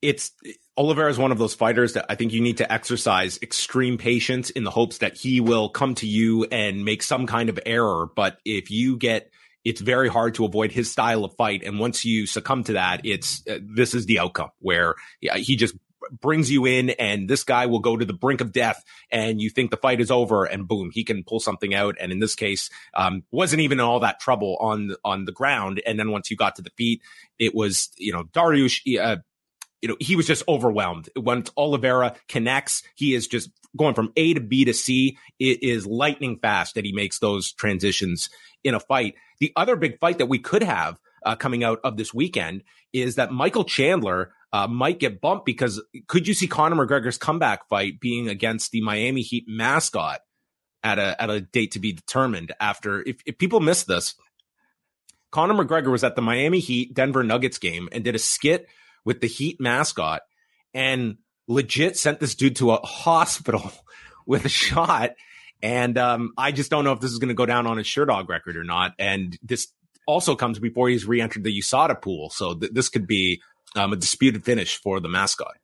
[0.00, 0.32] It's
[0.76, 4.50] Oliveira is one of those fighters that I think you need to exercise extreme patience
[4.50, 8.08] in the hopes that he will come to you and make some kind of error.
[8.14, 9.30] But if you get,
[9.64, 11.62] it's very hard to avoid his style of fight.
[11.62, 15.74] And once you succumb to that, it's, uh, this is the outcome where he just
[16.10, 19.50] brings you in and this guy will go to the brink of death and you
[19.50, 21.96] think the fight is over and boom, he can pull something out.
[22.00, 25.82] And in this case, um, wasn't even all that trouble on, on the ground.
[25.86, 27.02] And then once you got to the feet,
[27.38, 29.16] it was, you know, Dariush, uh,
[29.80, 31.08] you know, he was just overwhelmed.
[31.16, 35.18] Once Oliveira connects, he is just going from A to B to C.
[35.38, 38.30] It is lightning fast that he makes those transitions
[38.62, 39.14] in a fight.
[39.40, 42.62] The other big fight that we could have uh, coming out of this weekend
[42.92, 47.68] is that Michael Chandler uh, might get bumped because could you see Conor McGregor's comeback
[47.68, 50.20] fight being against the Miami Heat mascot
[50.82, 52.52] at a at a date to be determined?
[52.60, 54.14] After if, if people miss this,
[55.30, 58.68] Conor McGregor was at the Miami Heat Denver Nuggets game and did a skit
[59.04, 60.22] with the Heat mascot
[60.74, 61.16] and
[61.48, 63.72] legit sent this dude to a hospital
[64.26, 65.12] with a shot.
[65.62, 67.86] And um, I just don't know if this is going to go down on his
[67.86, 68.94] Sherdog record or not.
[68.98, 69.68] And this
[70.06, 73.40] also comes before he's re-entered the USADA pool, so th- this could be
[73.76, 75.56] um, a disputed finish for the mascot.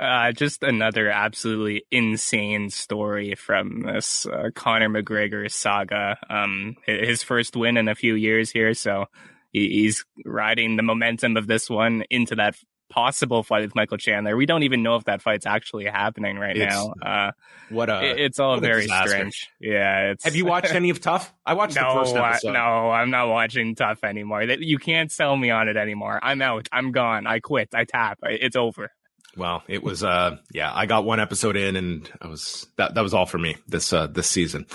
[0.00, 6.16] Uh, just another absolutely insane story from this uh, Conor McGregor saga.
[6.28, 9.06] Um, his first win in a few years here, so
[9.52, 12.56] he's riding the momentum of this one into that
[12.94, 14.36] possible fight with Michael Chandler.
[14.36, 16.94] We don't even know if that fight's actually happening right it's, now.
[17.02, 17.32] Uh,
[17.68, 19.50] what a it, it's all very strange.
[19.60, 20.14] Yeah.
[20.22, 21.34] Have you watched any of Tough?
[21.44, 22.52] I watched no, the first episode.
[22.52, 24.44] no, I'm not watching Tough anymore.
[24.44, 26.20] You can't sell me on it anymore.
[26.22, 26.68] I'm out.
[26.70, 27.26] I'm gone.
[27.26, 27.70] I quit.
[27.74, 28.20] I tap.
[28.22, 28.92] It's over.
[29.36, 33.02] Well, it was uh yeah, I got one episode in and I was that that
[33.02, 34.66] was all for me this uh this season.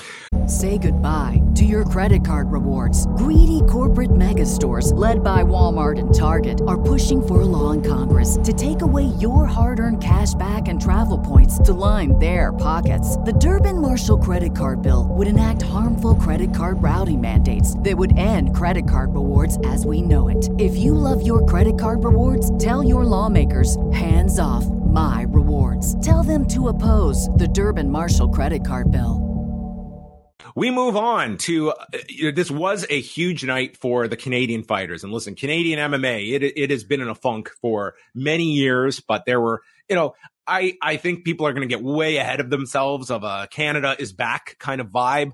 [0.48, 3.06] Say goodbye to your credit card rewards.
[3.17, 7.82] Greedy corporate mega stores led by Walmart and Target are pushing for a law in
[7.82, 13.17] Congress to take away your hard-earned cash back and travel points to line their pockets.
[13.17, 18.17] The Durbin Marshall credit card bill would enact harmful credit card routing mandates that would
[18.17, 20.50] end credit card rewards as we know it.
[20.60, 26.04] If you love your credit card rewards, tell your lawmakers hands off off my rewards.
[26.06, 29.30] Tell them to oppose the Durbin Marshall credit card bill.
[30.56, 31.76] We move on to uh,
[32.34, 35.04] this was a huge night for the Canadian fighters.
[35.04, 39.26] And listen, Canadian MMA, it, it has been in a funk for many years, but
[39.26, 40.16] there were, you know,
[40.48, 43.96] I, I think people are going to get way ahead of themselves of a Canada
[44.00, 45.34] is back kind of vibe.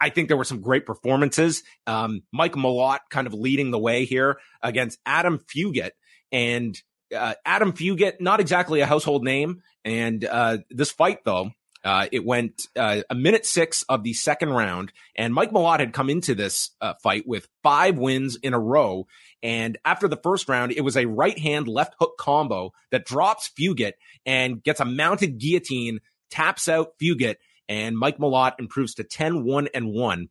[0.00, 1.62] I think there were some great performances.
[1.86, 5.92] Um, Mike Malott kind of leading the way here against Adam Fugitt.
[6.30, 6.76] And
[7.14, 9.62] uh, Adam Fugitt, not exactly a household name.
[9.84, 11.50] And uh, this fight, though,
[11.84, 15.92] uh, it went uh, a minute six of the second round, and Mike Malott had
[15.92, 19.06] come into this uh, fight with five wins in a row.
[19.42, 23.50] And after the first round, it was a right hand left hook combo that drops
[23.58, 23.94] Fugitt
[24.24, 27.36] and gets a mounted guillotine, taps out Fugitt.
[27.68, 30.28] and Mike Malott improves to 10 1 and 1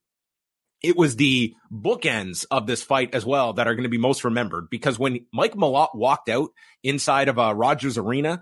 [0.82, 4.24] it was the bookends of this fight as well that are going to be most
[4.24, 6.50] remembered because when Mike Malott walked out
[6.84, 8.42] inside of uh, Rogers Arena,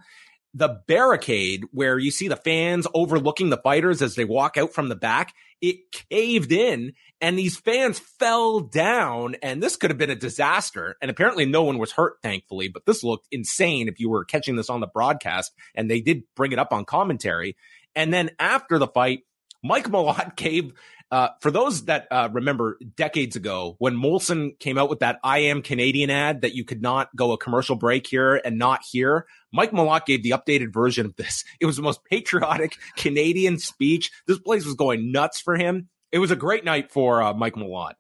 [0.54, 4.90] the barricade where you see the fans overlooking the fighters as they walk out from
[4.90, 10.10] the back, it caved in and these fans fell down and this could have been
[10.10, 10.96] a disaster.
[11.02, 14.56] And apparently no one was hurt, thankfully, but this looked insane if you were catching
[14.56, 17.56] this on the broadcast and they did bring it up on commentary.
[17.96, 19.24] And then after the fight,
[19.64, 20.74] Mike Malott gave
[21.12, 25.40] uh, for those that uh, remember decades ago when Molson came out with that I
[25.40, 29.26] am Canadian ad that you could not go a commercial break here and not hear,
[29.52, 31.44] Mike Malott gave the updated version of this.
[31.60, 34.12] It was the most patriotic Canadian speech.
[34.28, 35.90] This place was going nuts for him.
[36.12, 37.94] It was a great night for uh, Mike Malott.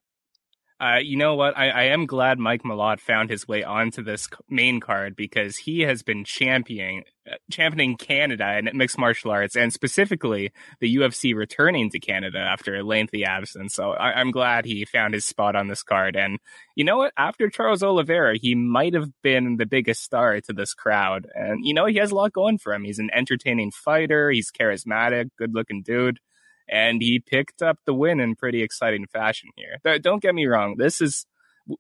[0.82, 1.58] Uh, you know what?
[1.58, 5.82] I, I, am glad Mike Malott found his way onto this main card because he
[5.82, 11.90] has been championing uh, championing Canada and mixed martial arts, and specifically the UFC returning
[11.90, 13.76] to Canada after a lengthy absence.
[13.76, 16.16] So I, am glad he found his spot on this card.
[16.16, 16.40] And
[16.76, 17.12] you know what?
[17.18, 21.28] After Charles Oliveira, he might have been the biggest star to this crowd.
[21.36, 22.86] And you know he has a lot going for him.
[22.86, 24.32] He's an entertaining fighter.
[24.32, 26.20] He's charismatic, good looking dude
[26.70, 30.00] and he picked up the win in pretty exciting fashion here.
[30.00, 31.26] Don't get me wrong, this is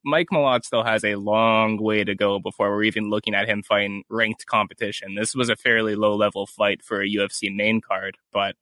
[0.03, 3.63] Mike Malott still has a long way to go before we're even looking at him
[3.63, 5.15] fighting ranked competition.
[5.15, 8.55] This was a fairly low level fight for a UFC main card, but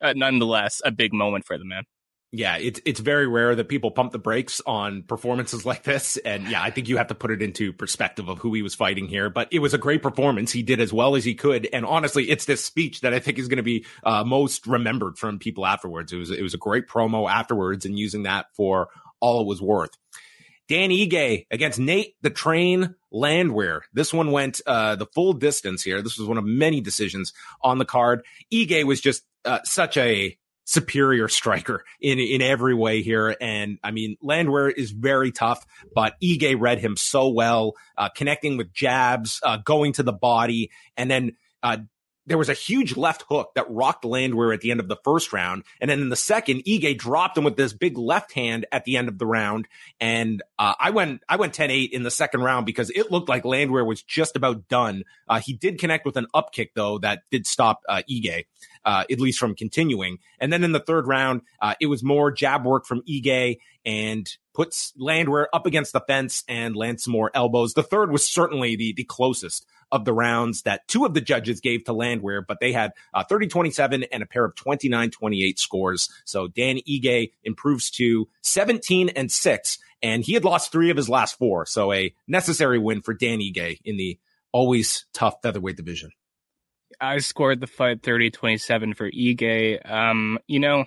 [0.00, 1.84] uh, nonetheless, a big moment for the man
[2.34, 6.48] yeah, it's it's very rare that people pump the brakes on performances like this, and
[6.48, 9.06] yeah, I think you have to put it into perspective of who he was fighting
[9.06, 9.28] here.
[9.28, 10.50] But it was a great performance.
[10.50, 13.38] He did as well as he could, and honestly, it's this speech that I think
[13.38, 16.10] is going to be uh, most remembered from people afterwards.
[16.10, 18.88] It was it was a great promo afterwards, and using that for
[19.20, 19.90] all it was worth.
[20.68, 23.82] Dan Ige against Nate the Train Landwehr.
[23.92, 26.00] This one went uh, the full distance here.
[26.00, 28.24] This was one of many decisions on the card.
[28.50, 30.38] Ige was just uh, such a
[30.72, 33.36] superior striker in in every way here.
[33.40, 38.56] And I mean, Landwehr is very tough, but Ige read him so well, uh, connecting
[38.56, 41.76] with jabs, uh, going to the body, and then uh,
[42.26, 45.32] there was a huge left hook that rocked Landwehr at the end of the first
[45.32, 45.64] round.
[45.80, 48.96] And then in the second, Ige dropped him with this big left hand at the
[48.96, 49.66] end of the round.
[50.00, 53.44] And uh, I went I went 10-8 in the second round because it looked like
[53.44, 55.04] Landwehr was just about done.
[55.28, 58.44] Uh, he did connect with an up kick, though, that did stop uh, Ige
[58.84, 60.18] uh, at least from continuing.
[60.38, 64.28] And then in the third round, uh, it was more jab work from Ige and
[64.54, 67.74] puts Landwehr up against the fence and lands some more elbows.
[67.74, 71.60] The third was certainly the, the closest of the rounds that two of the judges
[71.60, 75.58] gave to Landwehr, but they had uh, 30 27 and a pair of 29 28
[75.58, 76.08] scores.
[76.24, 81.08] So Dan Ige improves to 17 and 6, and he had lost three of his
[81.08, 81.66] last four.
[81.66, 84.18] So a necessary win for Dan Ige in the
[84.50, 86.10] always tough featherweight division.
[87.00, 89.90] I scored the fight 30-27 for Ige.
[89.90, 90.84] Um, you know,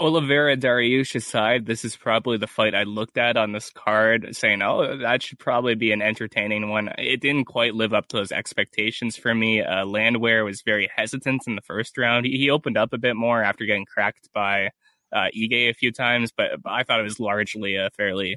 [0.00, 4.62] Oliveira Dariush aside, this is probably the fight I looked at on this card, saying,
[4.62, 8.32] "Oh, that should probably be an entertaining one." It didn't quite live up to those
[8.32, 9.62] expectations for me.
[9.62, 12.26] Uh, Landwehr was very hesitant in the first round.
[12.26, 14.70] He, he, opened up a bit more after getting cracked by
[15.12, 18.36] uh, Ige a few times, but I thought it was largely a fairly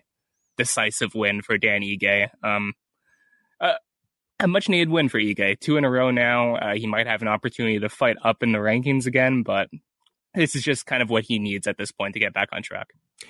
[0.58, 2.30] decisive win for Dan Ige.
[2.44, 2.74] Um,
[3.60, 3.76] uh,
[4.40, 5.60] a much needed win for Ige.
[5.60, 6.56] Two in a row now.
[6.56, 9.70] Uh, he might have an opportunity to fight up in the rankings again, but
[10.34, 12.63] this is just kind of what he needs at this point to get back on
[12.63, 12.88] track.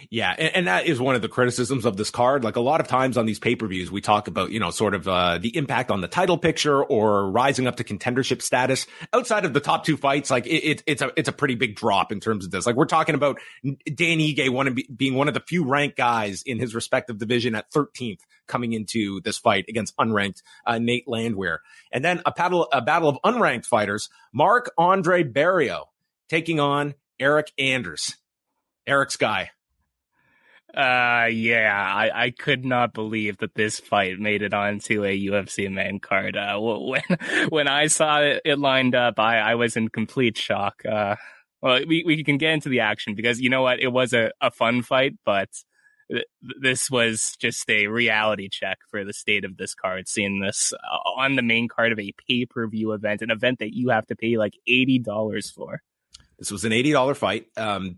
[0.10, 2.44] Yeah, and, and, that is one of the criticisms of this card.
[2.44, 4.72] Like a lot of times on these pay per views, we talk about you know
[4.72, 8.88] sort of uh, the impact on the title picture or rising up to contendership status.
[9.14, 11.76] Outside of the top two fights, like it, it, it's a it's a pretty big
[11.76, 12.66] drop in terms of this.
[12.66, 15.98] Like we're talking about Dan Ige one of be, being one of the few ranked
[15.98, 21.08] guys in his respective division at 13th coming into this fight against unranked uh, Nate
[21.08, 21.60] Landwehr,
[21.92, 24.10] and then a battle a battle of unranked fighters.
[24.34, 25.91] Marc-Andre Barriault
[26.32, 28.15] taking on Eryk Anders.
[28.88, 29.52] Eric's guy.
[30.74, 35.70] Uh, yeah, I, I could not believe that this fight made it onto a UFC
[35.70, 36.38] main card.
[36.38, 37.02] Uh, when
[37.50, 40.84] when I saw it, it lined up, I, I was in complete shock.
[40.89, 41.17] Uh,
[41.62, 44.32] well, we we can get into the action because you know what, it was a,
[44.39, 45.50] a fun fight, but
[46.10, 46.24] th-
[46.62, 50.08] this was just a reality check for the state of this card.
[50.08, 53.60] Seeing this uh, on the main card of a pay per view event, an event
[53.60, 55.82] that you have to pay like eighty dollars for.
[56.42, 57.46] This was an $80 fight.
[57.56, 57.98] Um,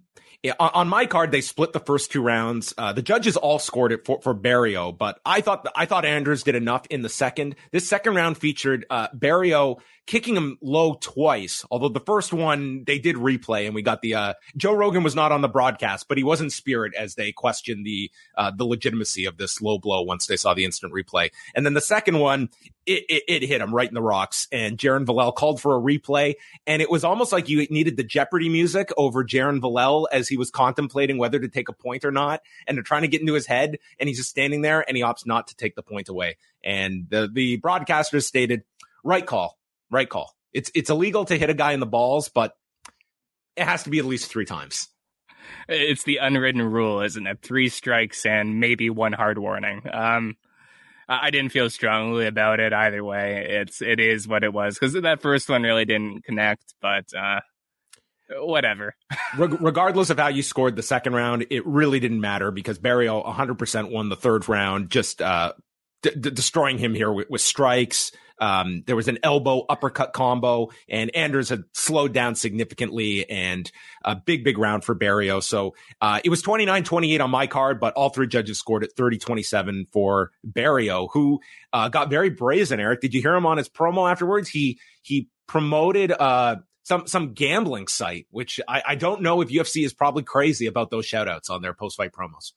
[0.59, 2.73] on my card, they split the first two rounds.
[2.77, 6.43] Uh, the judges all scored it for, for Barriault, but I thought, I thought Anders
[6.43, 7.55] did enough in the second.
[7.71, 11.65] This second round featured, uh, Barriault kicking him low twice.
[11.71, 15.15] Although the first one they did replay and we got the, uh, Joe Rogan was
[15.15, 18.65] not on the broadcast, but he was in spirit as they questioned the, uh, the
[18.65, 21.31] legitimacy of this low blow once they saw the instant replay.
[21.55, 22.49] And then the second one,
[22.85, 24.47] it, it, it, hit him right in the rocks.
[24.51, 26.35] And Jerin Valel called for a replay.
[26.67, 30.37] And it was almost like you needed the Jeopardy music over Jerin Valel as he
[30.37, 32.41] was contemplating whether to take a point or not.
[32.67, 33.79] And they're trying to get into his head.
[33.99, 36.37] And he's just standing there and he opts not to take the point away.
[36.63, 38.63] And the, the broadcasters stated,
[39.03, 39.57] right call,
[39.89, 40.35] right call.
[40.53, 42.55] It's, it's illegal to hit a guy in the balls, but
[43.55, 44.89] it has to be at least three times.
[45.67, 47.39] It's the unwritten rule, isn't it?
[47.41, 49.81] Three strikes and maybe one hard warning.
[49.91, 50.37] Um,
[51.07, 53.45] I didn't feel strongly about it either way.
[53.49, 57.41] It's it is what it was because that first one really didn't connect, but uh,
[58.29, 58.95] whatever.
[59.37, 63.91] regardless of how you scored the second round, it really didn't matter because Barriault 100%
[63.91, 65.53] won the third round, just uh,
[66.01, 70.69] d- d- destroying him here with, with strikes, Um, there was an elbow uppercut combo,
[70.89, 73.71] and Anders had slowed down significantly, and
[74.03, 75.43] a big, big round for Barriault.
[75.43, 78.93] So uh, it was 29 28 on my card, but all three judges scored at
[78.93, 81.39] 30 27 for Barriault, who
[81.71, 82.79] uh, got very brazen.
[82.79, 84.49] Eric, did you hear him on his promo afterwards?
[84.49, 89.85] He he promoted uh, some some gambling site, which I, I don't know if UFC
[89.85, 92.51] is probably crazy about those shout outs on their post fight promos.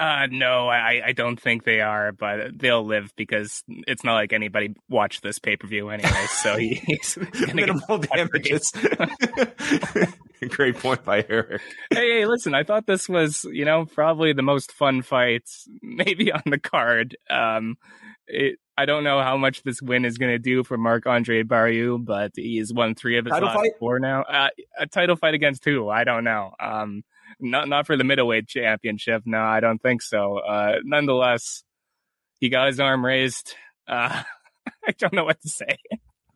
[0.00, 4.32] Uh, no, I, I don't think they are, but they'll live because it's not like
[4.32, 6.26] anybody watched this pay per view anyway.
[6.28, 7.18] So he's
[7.52, 8.72] minimal damages.
[10.48, 11.60] Great point by Eric.
[11.90, 15.44] Hey, hey, listen, I thought this was, you know, probably the most fun fight
[15.82, 17.18] maybe on the card.
[17.28, 17.76] Um,
[18.26, 21.42] it, I don't know how much this win is going to do for Marc Andre
[21.42, 23.72] Barriault, but he's won three of his title last fight?
[23.78, 24.22] four now.
[24.22, 25.90] Uh, a title fight against who?
[25.90, 26.54] I don't know.
[26.58, 27.02] Um,
[27.38, 29.24] not not for the middleweight championship.
[29.26, 30.38] No, I don't think so.
[30.38, 31.62] Uh, nonetheless,
[32.38, 33.54] he got his arm raised.
[33.86, 34.22] Uh,
[34.88, 35.76] I don't know what to say.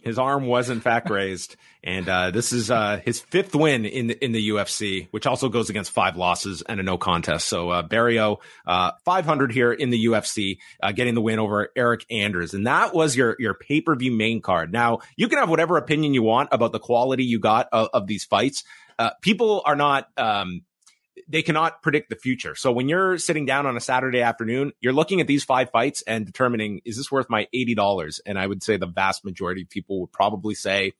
[0.05, 4.09] His arm was in fact raised, and uh, this is uh, his fifth win in
[4.09, 7.47] the, in the UFC, which also goes against five losses and a no contest.
[7.47, 12.05] So uh, Barriault, uh, 500 here in the UFC, uh, getting the win over Eryk
[12.11, 14.73] Anders, and that was your your pay per view main card.
[14.73, 18.07] Now you can have whatever opinion you want about the quality you got of, of
[18.07, 18.63] these fights.
[18.99, 20.09] Uh, people are not.
[20.17, 20.63] Um,
[21.29, 22.55] they cannot predict the future.
[22.55, 26.03] So when you're sitting down on a Saturday afternoon, you're looking at these five fights
[26.07, 28.21] and determining, is this worth my $80?
[28.27, 30.93] And I would say the vast majority of people would probably say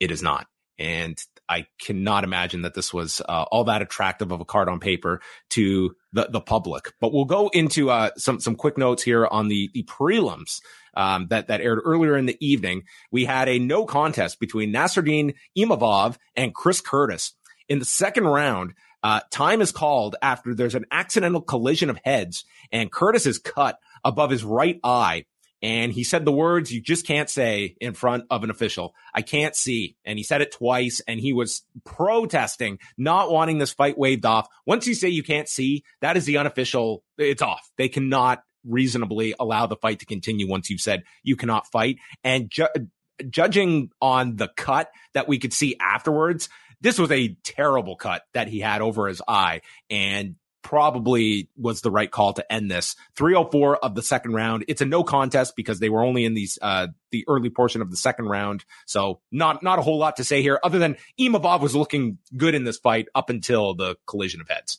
[0.00, 0.46] it is not.
[0.78, 4.80] And I cannot imagine that this was uh, all that attractive of a card on
[4.80, 5.20] paper
[5.50, 6.92] to the, the public.
[7.00, 10.60] But we'll go into uh, some some quick notes here on the the prelims
[10.94, 12.84] um, that that aired earlier in the evening.
[13.10, 17.34] We had a no contest between Nassourdine Imavov and Chris Curtis
[17.68, 18.74] in the second round.
[19.02, 23.78] Uh, time is called after there's an accidental collision of heads and Curtis is cut
[24.04, 25.24] above his right eye.
[25.64, 28.94] And he said the words you just can't say in front of an official.
[29.14, 29.96] I can't see.
[30.04, 34.48] And he said it twice and he was protesting, not wanting this fight waved off.
[34.66, 37.70] Once you say you can't see, that is the unofficial, it's off.
[37.78, 41.98] They cannot reasonably allow the fight to continue once you've said you cannot fight.
[42.24, 42.66] And ju-
[43.28, 46.48] judging on the cut that we could see afterwards,
[46.82, 51.90] this was a terrible cut that he had over his eye and probably was the
[51.90, 52.94] right call to end this.
[53.16, 54.64] 304 of the second round.
[54.68, 57.90] It's a no contest because they were only in these uh the early portion of
[57.90, 58.64] the second round.
[58.86, 62.54] So not not a whole lot to say here other than imavov was looking good
[62.54, 64.78] in this fight up until the collision of heads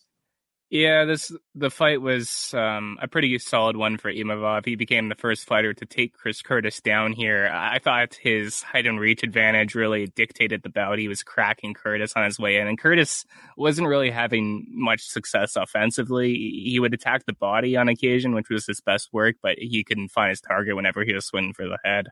[0.74, 4.65] yeah, this the fight was um, a pretty solid one for Imavov.
[4.65, 7.47] He became the first fighter to take Chris Curtis down here.
[7.53, 10.97] I thought his height and reach advantage really dictated the bout.
[10.97, 13.24] He was cracking Curtis on his way in, and Curtis
[13.55, 16.34] wasn't really having much success offensively.
[16.34, 20.09] He would attack the body on occasion, which was his best work, but he couldn't
[20.09, 22.07] find his target whenever he was swinging for the head.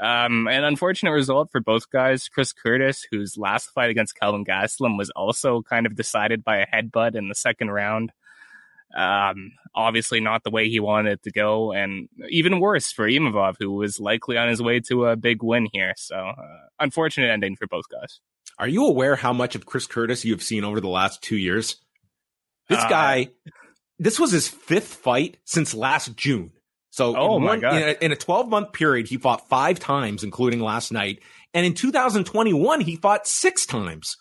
[0.00, 2.28] Um, an unfortunate result for both guys.
[2.28, 6.66] Chris Curtis, whose last fight against Kelvin Gastelum was also kind of decided by a
[6.66, 8.12] headbutt in the second round.
[8.96, 13.56] Um, obviously not the way he wanted it to go, and even worse for Imavov,
[13.58, 15.92] who was likely on his way to a big win here.
[15.96, 16.34] So, uh,
[16.80, 18.20] unfortunate ending for both guys.
[18.58, 21.76] Are you aware how much of Chris Curtis you've seen over the last two years?
[22.68, 23.28] This uh, guy,
[23.98, 26.52] this was his fifth fight since last June.
[26.98, 30.90] So oh in, one, in a 12 month period, he fought five times, including last
[30.90, 31.20] night.
[31.54, 34.16] And in 2021, he fought six times.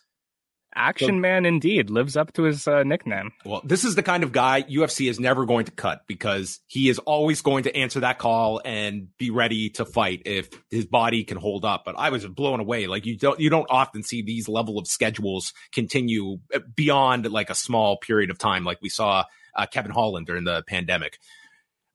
[0.75, 3.31] Action so, man indeed lives up to his uh, nickname.
[3.43, 6.87] Well, this is the kind of guy UFC is never going to cut because he
[6.87, 11.23] is always going to answer that call and be ready to fight if his body
[11.23, 11.81] can hold up.
[11.83, 12.85] But I was blown away.
[12.85, 16.37] Like you don't you don't often see these level of schedules continue
[16.75, 19.23] beyond like a small period of time, like we saw
[19.55, 21.17] uh, Kevin Holland during the pandemic.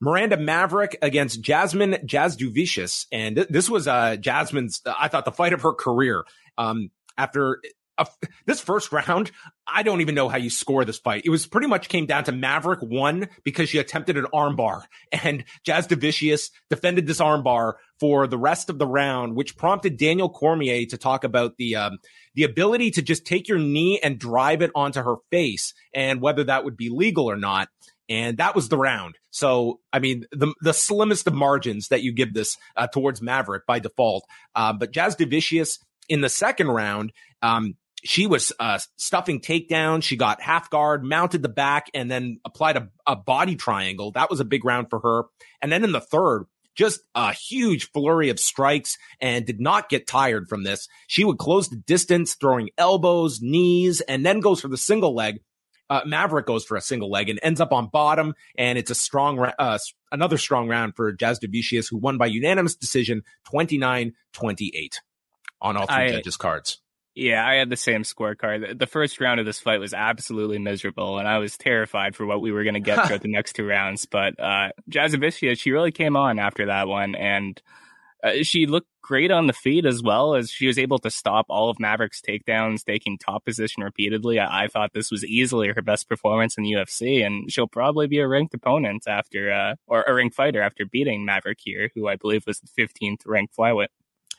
[0.03, 3.07] Miranda Maverick against Jasmine Jasudavicius.
[3.13, 6.25] And th- this was uh, Jasmine's, I thought, the fight of her career.
[6.59, 7.61] Um, after
[7.97, 8.07] a,
[8.45, 9.31] this first round,
[9.65, 11.23] I don't even know how you score this fight.
[11.25, 14.83] It was pretty much came down to Maverick won because she attempted an armbar,
[15.13, 20.85] and Jasudavicius defended this armbar for the rest of the round, which prompted Daniel Cormier
[20.87, 21.99] to talk about the um,
[22.35, 26.43] the ability to just take your knee and drive it onto her face, and whether
[26.43, 27.69] that would be legal or not
[28.13, 29.17] and that was the round.
[29.31, 33.65] So, I mean, the the slimmest of margins that you give this uh, towards Maverick
[33.67, 34.25] by default.
[34.55, 35.79] Uh, but Jasudavicius
[36.11, 40.03] in the second round, um, she was uh, stuffing takedown.
[40.03, 44.13] She got half guard, mounted the back, and then applied a, a body triangle.
[44.13, 45.25] That was a big round for her.
[45.63, 46.45] And then in the third,
[46.75, 50.87] just a huge flurry of strikes and did not get tired from this.
[51.07, 55.41] She would close the distance, throwing elbows, knees, and then goes for the single leg
[55.93, 58.95] uh, Maverick goes for a single leg and ends up on bottom, and it's a
[58.95, 59.79] strong uh,
[60.11, 65.01] another strong round for Jasudavicius, who won by unanimous decision 29 28
[65.61, 66.79] on all three I- judges' cards.
[67.15, 68.67] Yeah, I had the same scorecard.
[68.69, 72.25] The- The first round of this fight was absolutely miserable, and I was terrified for
[72.25, 74.07] what we were going to get throughout the next two rounds.
[74.07, 77.61] But uh, Jasudavicius, she really came on after that one, and
[78.23, 81.47] uh, she looked great on the feet as well as she was able to stop
[81.49, 84.39] all of Maverick's takedowns, taking top position repeatedly.
[84.39, 88.07] I, I thought this was easily her best performance in the UFC, and she'll probably
[88.07, 92.09] be a ranked opponent after, uh, or a ranked fighter after beating Maverick here, who
[92.09, 93.89] I believe was the 15th ranked flyweight.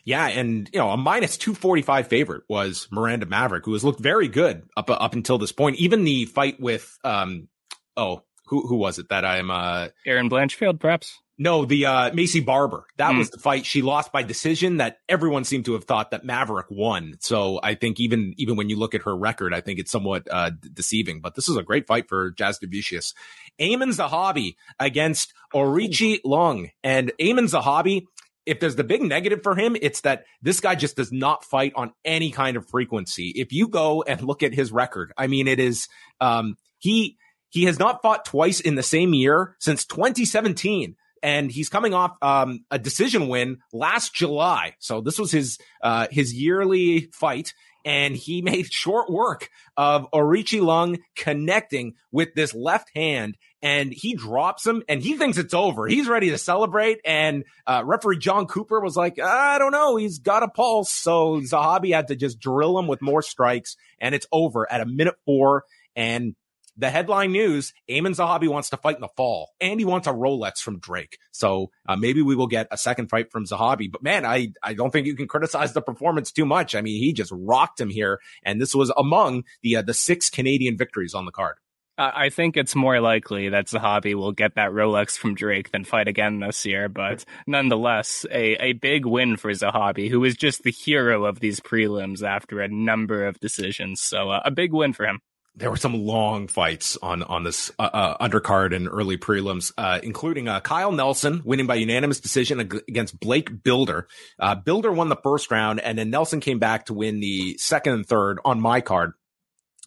[0.06, 4.28] Yeah, and you know, a minus 245 favorite was Miranda Maverick, who has looked very
[4.28, 5.78] good up up until this point.
[5.78, 7.48] Even the fight with um
[7.96, 11.20] oh, who who was it that I'm uh Erin Blanchfield, perhaps.
[11.38, 12.86] no, the uh Maycee Barber.
[12.98, 13.18] That Hmm.
[13.20, 16.68] was the fight she lost by decision that everyone seemed to have thought that Maverick
[16.70, 17.16] won.
[17.20, 20.28] So I think even even when you look at her record, I think it's somewhat
[20.32, 23.14] uh d- deceiving, but this is a great fight for Jazz Devicius.
[23.60, 26.72] Aiemann Zahabi against Aori Qileng.
[26.84, 28.06] And Aiemann Zahabi,
[28.46, 31.72] if there's the big negative for him, it's that this guy just does not fight
[31.76, 33.32] on any kind of frequency.
[33.36, 35.88] If you go and look at his record, I mean, it is,
[36.20, 37.16] um, he,
[37.54, 40.96] he has not fought twice in the same year since 2017.
[41.22, 44.74] And he's coming off, um, a decision win last July.
[44.80, 47.54] So this was his, uh, his yearly fight.
[47.86, 54.16] And he made short work of Aori Qileng connecting with this left hand and he
[54.16, 55.86] drops him and he thinks it's over.
[55.88, 57.02] He's ready to celebrate.
[57.06, 59.96] And uh, referee John Cooper was like, I don't know.
[59.96, 60.90] He's got a pulse.
[60.90, 64.88] So Zahabi had to just drill him with more strikes and it's over at a
[64.88, 65.66] minute four.
[65.96, 66.36] And
[66.78, 70.12] the headline news, Aiemann Zahabi wants to fight in the fall and he wants a
[70.12, 71.18] Rolex from Drake.
[71.32, 73.92] So uh, maybe we will get a second fight from Zahabi.
[73.92, 76.76] But man, I, I don't think you can criticize the performance too much.
[76.76, 78.20] I mean, he just rocked him here.
[78.44, 81.58] And this was among the, uh, the six Canadian victories on the card.
[81.98, 85.84] I I think it's more likely that Zahabi will get that Rolex from Drake than
[85.84, 90.64] fight again this year, but nonetheless, a, a big win for Zahabi, who is just
[90.64, 94.02] the hero of these prelims after a number of decisions.
[94.02, 95.20] So uh, a big win for him.
[95.56, 100.00] There were some long fights on on this uh, uh, undercard and early prelims, uh,
[100.02, 104.08] including uh, Kyle Nelson winning by unanimous decision ag- against Blake Bilder.
[104.40, 107.94] Uh, Bilder won the first round, and then Nelson came back to win the second
[107.94, 109.14] and third on my card.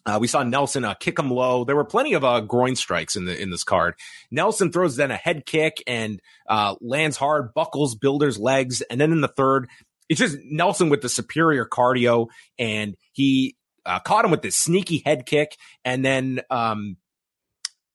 [0.05, 1.65] Uh, we saw Nelson uh, kick him low.
[1.65, 3.95] There were plenty of uh, groin strikes in the in this card.
[4.31, 9.11] Nelson throws then a head kick and uh, lands hard, buckles Bilder's legs, and then
[9.11, 9.67] in the third,
[10.07, 13.56] it's just Nelson with the superior cardio, and he
[13.87, 16.97] uh, caught him with this sneaky head kick, and then um,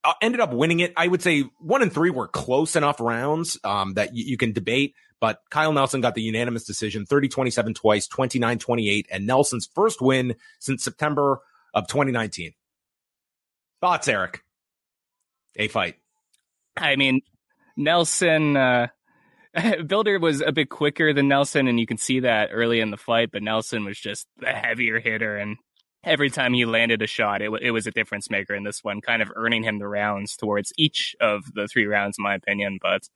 [0.03, 0.93] uh, ended up winning it.
[0.97, 4.53] I would say one and three were close enough rounds um, that y- you can
[4.53, 4.95] debate.
[5.21, 10.01] But Kyle Nelson got the unanimous decision 30 27 twice, 29 28, and Nelson's first
[10.01, 11.39] win since September
[11.75, 12.53] of 2019.
[13.81, 14.43] Thoughts, Eric?
[15.57, 15.97] A fight.
[16.77, 17.21] I mean,
[17.77, 18.89] Nelson, uh,
[19.87, 22.97] Bilder was a bit quicker than Nelson, and you can see that early in the
[22.97, 25.37] fight, but Nelson was just the heavier hitter.
[25.37, 25.57] And
[26.05, 28.83] every time he landed a shot, it, w- it was a difference maker in this
[28.83, 32.35] one, kind of earning him the rounds towards each of the three rounds, in my
[32.35, 32.79] opinion.
[32.81, 33.09] But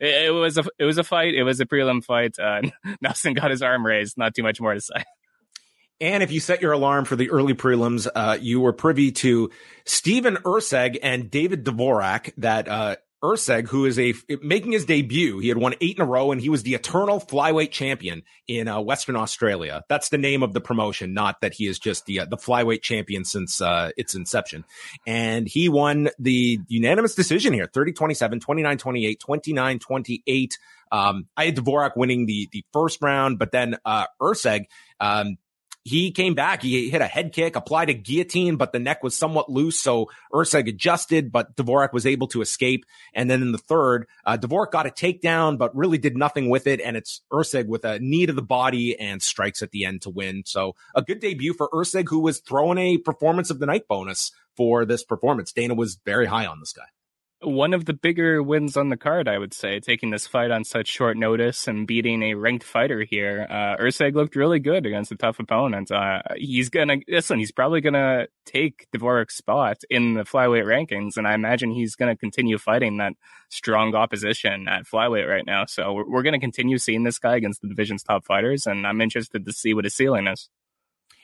[0.00, 1.34] it, it was a it was a fight.
[1.34, 2.38] It was a prelim fight.
[2.38, 2.62] Uh,
[3.00, 4.18] Nelson got his arm raised.
[4.18, 5.04] Not too much more to say.
[5.98, 9.50] And if you set your alarm for the early prelims, uh, you were privy to
[9.86, 12.32] Stephen Erceg and David Dvorak.
[12.36, 16.06] That uh, Erceg, who is a making his debut, he had won eight in a
[16.06, 19.82] row, and he was the eternal flyweight champion in uh, Western Australia.
[19.88, 22.82] That's the name of the promotion, not that he is just the uh, the flyweight
[22.82, 24.64] champion since uh, its inception.
[25.06, 30.52] And he won the unanimous decision here: 30-27, 29-28, 29-28.
[30.92, 34.66] Um, I had Dvorak winning the the first round, but then uh, Erceg.
[35.00, 35.38] Um,
[35.86, 36.62] he came back.
[36.62, 39.78] He hit a head kick, applied a guillotine, but the neck was somewhat loose.
[39.78, 42.84] So Erceg adjusted, but Dvorak was able to escape.
[43.14, 46.66] And then in the third, uh, Dvorak got a takedown, but really did nothing with
[46.66, 46.80] it.
[46.80, 50.10] And it's Erceg with a knee to the body and strikes at the end to
[50.10, 50.42] win.
[50.44, 54.32] So a good debut for Erceg, who was throwing a performance of the night bonus
[54.56, 55.52] for this performance.
[55.52, 56.86] Dana was very high on this guy.
[57.42, 60.64] One of the bigger wins on the card, I would say, taking this fight on
[60.64, 63.46] such short notice and beating a ranked fighter here.
[63.50, 65.90] Uh, Erceg looked really good against a tough opponent.
[65.90, 67.38] Uh, he's gonna listen.
[67.38, 72.16] He's probably gonna take Dvorak's spot in the flyweight rankings, and I imagine he's gonna
[72.16, 73.12] continue fighting that
[73.50, 75.66] strong opposition at flyweight right now.
[75.66, 79.02] So we're, we're gonna continue seeing this guy against the division's top fighters, and I'm
[79.02, 80.48] interested to see what his ceiling is.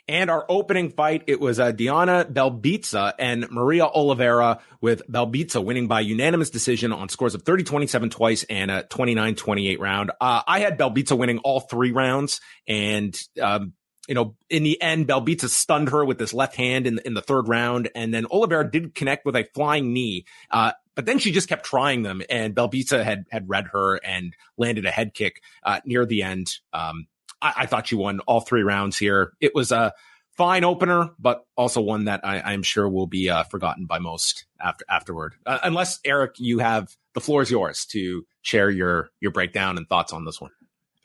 [0.08, 5.86] And our opening fight, it was uh, Diana Belbita and Maria Oliveira with Belbita winning
[5.86, 10.10] by unanimous decision on scores of 30-27 twice and a 29-28 round.
[10.20, 13.74] Uh, I had Belbita winning all three rounds and, um,
[14.08, 17.22] you know, in the end, Belbita stunned her with this left hand in, in the
[17.22, 17.88] third round.
[17.94, 20.24] And then Oliveira did connect with a flying knee.
[20.50, 24.34] Uh, but then she just kept trying them, and Belbita had had read her and
[24.58, 26.58] landed a head kick uh, near the end.
[26.72, 27.06] Um,
[27.42, 29.32] I, I, thought she won all three rounds here.
[29.40, 29.92] It was a
[30.36, 34.46] fine opener, but also one that I, am sure will be uh, forgotten by most
[34.60, 35.34] after afterward.
[35.44, 39.88] Uh, unless Eric, you have the floor is yours to share your your breakdown and
[39.88, 40.50] thoughts on this one.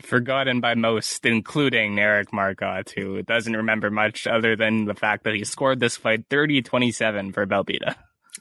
[0.04, 5.34] Forgotten by most, including Eric Marcotte, who doesn't remember much other than the fact that
[5.34, 7.96] he scored this fight 30-27 for Belbita.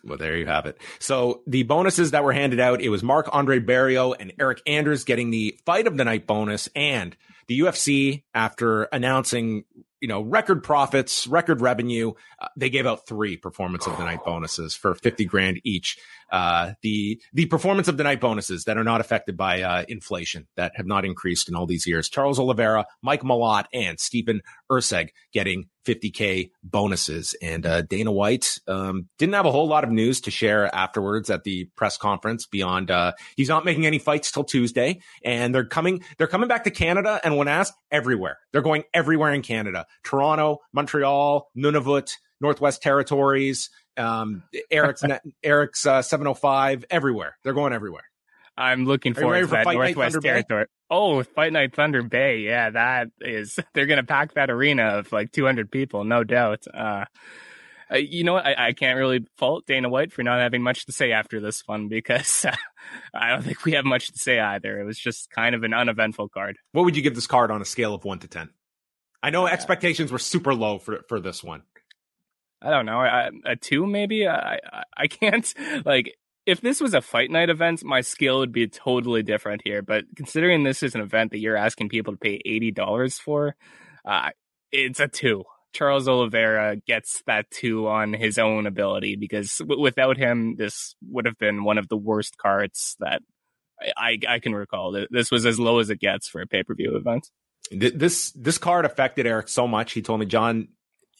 [0.04, 0.78] Well, there you have it.
[0.98, 5.30] So the bonuses that were handed out, it was Marc-Andre Barriault and Eryk Anders getting
[5.30, 7.16] the fight of the night bonus and
[7.48, 9.64] the UFC after announcing
[10.00, 12.12] you know, record profits, record revenue.
[12.38, 15.98] Uh, they gave out three performance of the night bonuses for 50 grand each.
[16.30, 20.46] Uh, the, the performance of the night bonuses that are not affected by, uh, inflation
[20.56, 22.08] that have not increased in all these years.
[22.08, 27.34] Charles Oliveira, Mike Malott, and Stephen Erceg getting 50k bonuses.
[27.40, 31.30] And uh, Dana White um, didn't have a whole lot of news to share afterwards
[31.30, 32.46] at the press conference.
[32.46, 36.02] Beyond, uh, he's not making any fights till Tuesday, and they're coming.
[36.18, 37.20] They're coming back to Canada.
[37.22, 43.70] And when asked, everywhere they're going everywhere in Canada: Toronto, Montreal, Nunavut, Northwest Territories.
[43.96, 45.02] Um, Eric's
[45.42, 47.36] Eric's uh, 705 everywhere.
[47.42, 48.04] They're going everywhere.
[48.56, 50.66] I'm looking forward to that Northwest Territory.
[50.88, 52.40] Oh, Fight Night Thunder Bay.
[52.40, 53.58] Yeah, that is.
[53.74, 56.64] They're gonna pack that arena of like 200 people, no doubt.
[56.72, 57.04] Uh,
[57.90, 58.46] uh, you know what?
[58.46, 61.62] I, I, can't really fault Dana White for not having much to say after this
[61.66, 62.56] one because uh,
[63.14, 64.80] I don't think we have much to say either.
[64.80, 66.56] It was just kind of an uneventful card.
[66.72, 68.50] What would you give this card on a scale of one to ten?
[69.22, 71.62] I know expectations were super low for for this one.
[72.66, 74.26] I don't know, a two maybe.
[74.26, 75.54] I, I I can't
[75.84, 79.82] like if this was a fight night event, my skill would be totally different here.
[79.82, 83.54] But considering this is an event that you're asking people to pay eighty dollars for,
[84.04, 84.30] uh,
[84.72, 85.44] it's a two.
[85.72, 91.26] Charles Oliveira gets that two on his own ability because w- without him, this would
[91.26, 93.20] have been one of the worst cards that
[93.80, 95.06] I, I, I can recall.
[95.10, 97.30] This was as low as it gets for a pay per view event.
[97.70, 99.92] This this card affected Eric so much.
[99.92, 100.68] He told me, John,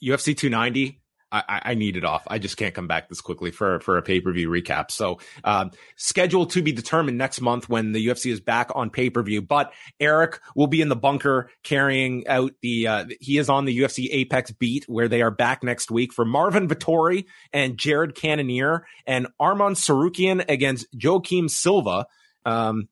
[0.03, 1.01] UFC 290
[1.33, 2.22] I, I, need it off.
[2.29, 4.91] I just can't come back this quickly for for a pay per view recap.
[4.91, 9.11] So, um, scheduled to be determined next month when the UFC is back on pay
[9.11, 9.43] per view.
[9.43, 12.87] But Eric will be in the bunker carrying out the.
[12.87, 16.24] Uh, he is on the UFC Apex beat where they are back next week for
[16.24, 22.07] Marvin Vettori and Jared Cannonier and Arman Tsarukyan against Joaquim Silva.
[22.45, 22.89] Um,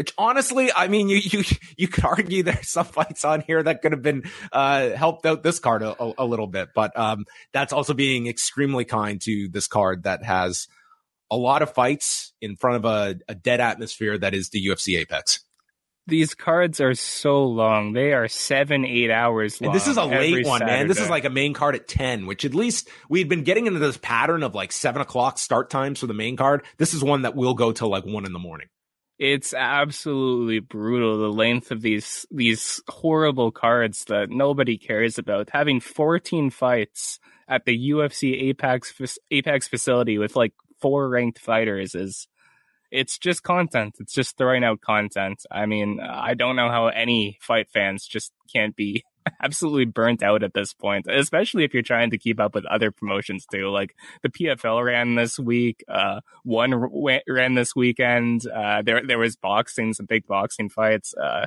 [0.00, 1.44] which honestly, I mean, you you
[1.76, 5.42] you could argue there's some fights on here that could have been uh, helped out
[5.42, 9.66] this card a, a, little bit, but um, that's also being extremely kind to this
[9.66, 10.68] card that has
[11.30, 14.98] a lot of fights in front of a, a dead atmosphere that is the UFC
[14.98, 15.44] Apex.
[16.06, 19.68] These cards are so long; they are seven, eight hours long.
[19.68, 20.78] And this is a late one, Saturday.
[20.78, 20.88] man.
[20.88, 23.80] This is like a main card at ten, which at least we'd been getting into
[23.80, 26.62] this pattern of like seven o'clock start times for the main card.
[26.78, 28.68] This is one that will go till like one in the morning
[29.20, 35.50] it's absolutely brutal the length of these these horrible cards that nobody cares about.
[35.52, 42.28] Having 14 fights at the UFC Apex Apex facility with like four ranked fighters is
[42.90, 43.96] it's just content.
[44.00, 45.44] It's just throwing out content.
[45.50, 49.04] I mean i don't know how any fight fans just can't be
[49.42, 52.90] absolutely burnt out at this point, especially if you're trying to keep up with other
[52.90, 53.68] promotions too.
[53.68, 56.74] Like the PFL ran this week, uh, one
[57.28, 58.46] ran this weekend.
[58.46, 61.14] Uh, there, there was boxing, some big boxing fights.
[61.14, 61.46] Uh,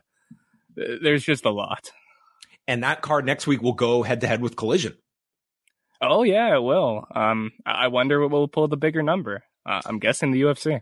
[0.76, 1.92] there's just a lot.
[2.68, 4.96] And that card next week will go head to head with Collision.
[6.02, 7.06] Oh yeah, it will.
[7.14, 9.44] Um, I wonder what will pull the bigger number.
[9.66, 10.82] Uh, I'm guessing the UFC.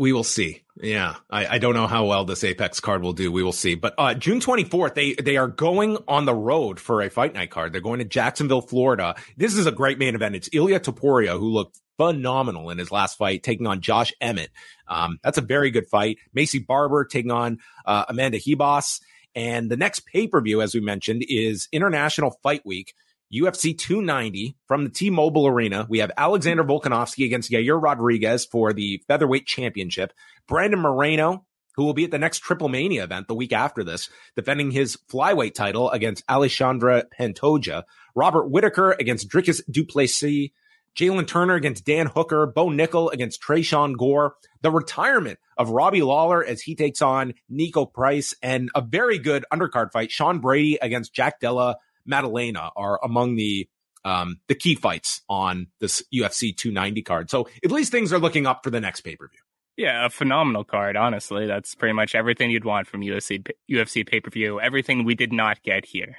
[0.00, 0.62] We will see.
[0.80, 3.30] Yeah, I, I, don't know how well this Apex card will do.
[3.30, 3.74] We will see.
[3.74, 7.50] But uh, June 24th, they they are going on the road for a fight night
[7.50, 7.74] card.
[7.74, 9.14] They're going to Jacksonville, Florida.
[9.36, 10.36] This is a great main event.
[10.36, 14.48] It's Ilya Topuria, who looked phenomenal in his last fight, taking on Josh Emmett.
[14.88, 16.16] Um, that's a very good fight.
[16.34, 19.02] Maycee Barber taking on uh, Amanda Ribas.
[19.34, 22.94] And the next pay per view, as we mentioned, is International Fight Week.
[23.32, 25.86] UFC 290 from the T-Mobile Arena.
[25.88, 30.12] We have Alexander Volkanovski against Yair Rodriguez for the featherweight championship.
[30.48, 34.10] Brandon Moreno, who will be at the next Triple Mania event the week after this,
[34.34, 37.84] defending his flyweight title against Alexandre Pantoja.
[38.16, 40.50] Robert Whitaker against Dricus Du Plessis.
[40.96, 46.44] Jalin Turner against Dan Hooker, Bo Nickal against Tresean Gore, the retirement of Robbie Lawler
[46.44, 51.14] as he takes on Niko Price, and a very good undercard fight, Sean Brady against
[51.14, 51.76] Jack Della
[52.06, 53.68] Maddalena are among the
[54.04, 57.30] um, the key fights on this UFC 290 card.
[57.30, 59.40] So at least things are looking up for the next pay per view.
[59.76, 60.96] Yeah, a phenomenal card.
[60.96, 64.60] Honestly, that's pretty much everything you'd want from UFC UFC pay per view.
[64.60, 66.16] Everything we did not get here.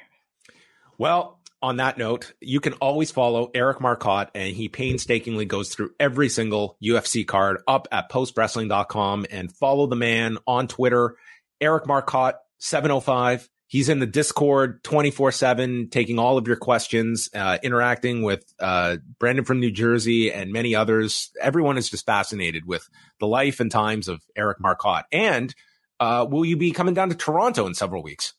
[0.97, 5.91] Well, on that note, you can always follow Eric Marcotte, and he painstakingly goes through
[5.99, 11.15] every single UFC card up at postwrestling.com and follow the man on Twitter,
[11.59, 13.47] Eric Marcotte 705.
[13.71, 18.97] He's in the Discord 24 7, taking all of your questions, uh, interacting with uh,
[19.17, 21.31] Brandon from New Jersey and many others.
[21.39, 22.89] Everyone is just fascinated with
[23.21, 25.05] the life and times of Eric Marcotte.
[25.13, 25.55] And
[26.01, 28.33] uh, will you be coming down to Toronto in several weeks?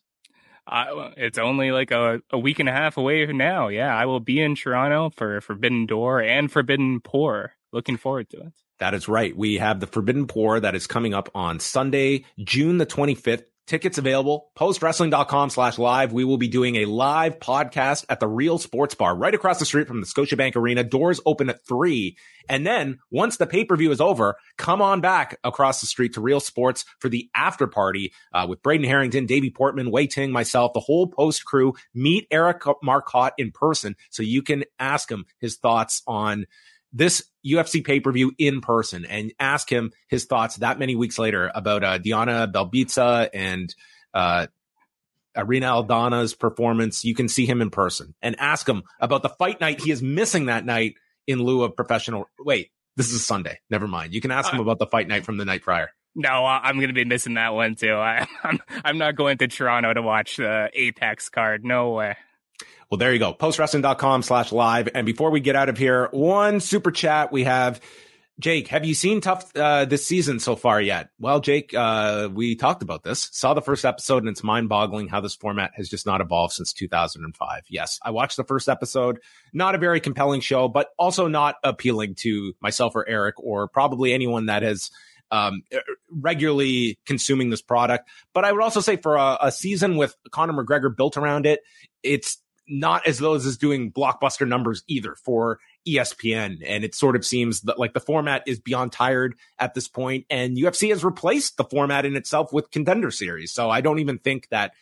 [0.71, 3.69] It's only like a, a week and a half away now.
[3.69, 7.53] Yeah, I will be in Toronto for Forbidden Door and Forbidden Pour.
[7.71, 8.53] Looking forward to it.
[8.77, 9.35] That is right.
[9.35, 13.45] We have the Forbidden Pour that is coming up on Sunday, June the 25th.
[13.65, 16.11] Tickets available, postwrestling.com slash live.
[16.11, 19.65] We will be doing a live podcast at the Real Sports Bar right across the
[19.65, 20.83] street from the Scotiabank Arena.
[20.83, 22.17] Doors open at three.
[22.49, 26.41] And then once the pay-per-view is over, come on back across the street to Real
[26.41, 30.81] Sports for the after party uh, with Braden Harrington, Davey Portman, Wai Ting, myself, the
[30.81, 31.73] whole post crew.
[31.93, 36.47] Meet Eric Marcotte in person so you can ask him his thoughts on
[36.93, 41.19] this UFC pay per view in person and ask him his thoughts that many weeks
[41.19, 43.73] later about uh, Diana Belbita and
[44.13, 44.47] uh,
[45.35, 47.03] Irene Aldana's performance.
[47.03, 50.01] You can see him in person and ask him about the fight night he is
[50.01, 50.95] missing that night
[51.27, 52.29] in lieu of professional.
[52.39, 53.59] Wait, this is Sunday.
[53.69, 54.13] Never mind.
[54.13, 55.89] You can ask him uh, about the fight night from the night prior.
[56.15, 57.93] No, I'm going to be missing that one too.
[57.95, 61.65] I, I'm I'm not going to Toronto to watch the Apex card.
[61.65, 62.15] No way.
[62.93, 63.33] Well, there you go.
[63.33, 64.87] Postwrestling.com slash live.
[64.93, 67.81] And before we get out of here, one super chat we have.
[68.39, 71.09] Jake, have you seen TUF uh, this season so far yet?
[71.17, 75.07] Well, Jake, uh, we talked about this, saw the first episode, and it's mind boggling
[75.07, 77.61] how this format has just not evolved since 2005.
[77.67, 79.17] Yes, I watched the first episode.
[79.53, 84.13] Not a very compelling show, but also not appealing to myself or Eric or probably
[84.13, 84.91] anyone that has
[85.31, 85.63] um,
[86.11, 88.07] regularly consuming this product.
[88.35, 91.61] But I would also say for a, a season with Conor McGregor built around it,
[92.03, 92.37] it's
[92.67, 96.63] not as though as is doing blockbuster numbers either for ESPN.
[96.65, 100.25] And it sort of seems that like the format is beyond tired at this point,
[100.29, 103.51] and UFC has replaced the format in itself with contender series.
[103.51, 104.73] So I don't even think that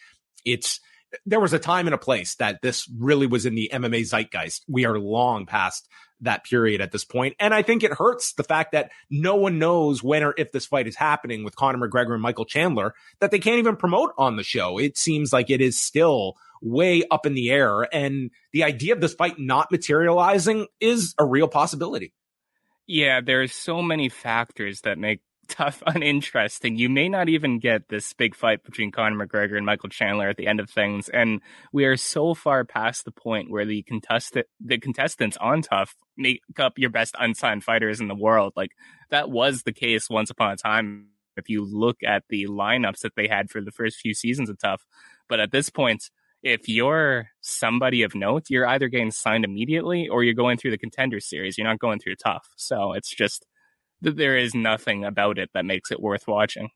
[0.46, 0.80] it's
[1.26, 4.62] there was a time and a place that this really was in the MMA zeitgeist.
[4.70, 5.90] We are long past
[6.22, 7.36] that period at this point.
[7.40, 10.66] And I think it hurts the fact that no one knows when or if this
[10.66, 14.36] fight is happening with Conor McGregor and Michael Chandler that they can't even promote on
[14.36, 14.78] the show.
[14.78, 17.88] It seems like it is still way up in the air.
[17.94, 22.14] And the idea of this fight not materializing is a real possibility.
[22.88, 26.78] Yeah, there's so many factors that make TUF uninteresting.
[26.78, 30.38] You may not even get this big fight between Conor McGregor and Michael Chandler at
[30.38, 31.42] the end of things, and
[31.74, 36.42] we are so far past the point where the contestant the contestants on TUF make
[36.58, 38.54] up your best unsigned fighters in the world.
[38.56, 38.72] Like
[39.10, 41.08] that was the case once upon a time.
[41.38, 44.60] If you look at the lineups that they had for the first few seasons of
[44.60, 44.86] TUF,
[45.30, 46.10] but at this point,
[46.44, 50.78] if you're somebody of note, you're either getting signed immediately or you're going through the
[50.78, 51.58] contender series.
[51.58, 52.48] You're not going through TUF.
[52.58, 53.46] So it's just
[54.02, 56.70] that there is nothing about it that makes it worth watching.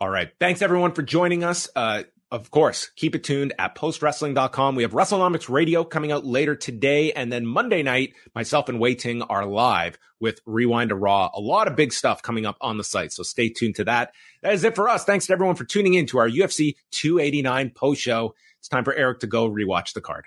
[0.00, 0.30] All right.
[0.40, 1.68] Thanks everyone for joining us.
[1.76, 4.76] Uh, of course, keep it tuned at postwrestling.com.
[4.76, 7.12] We have WrestleNomics Radio coming out later today.
[7.12, 11.30] And then Monday night, myself and Wai Ting are live with Rewind to Raw.
[11.34, 13.12] A lot of big stuff coming up on the site.
[13.12, 14.12] So stay tuned to that.
[14.42, 15.04] That is it for us.
[15.04, 18.34] Thanks to everyone for tuning in to our UFC 289 post show.
[18.58, 20.26] It's time for Eric to go rewatch the card.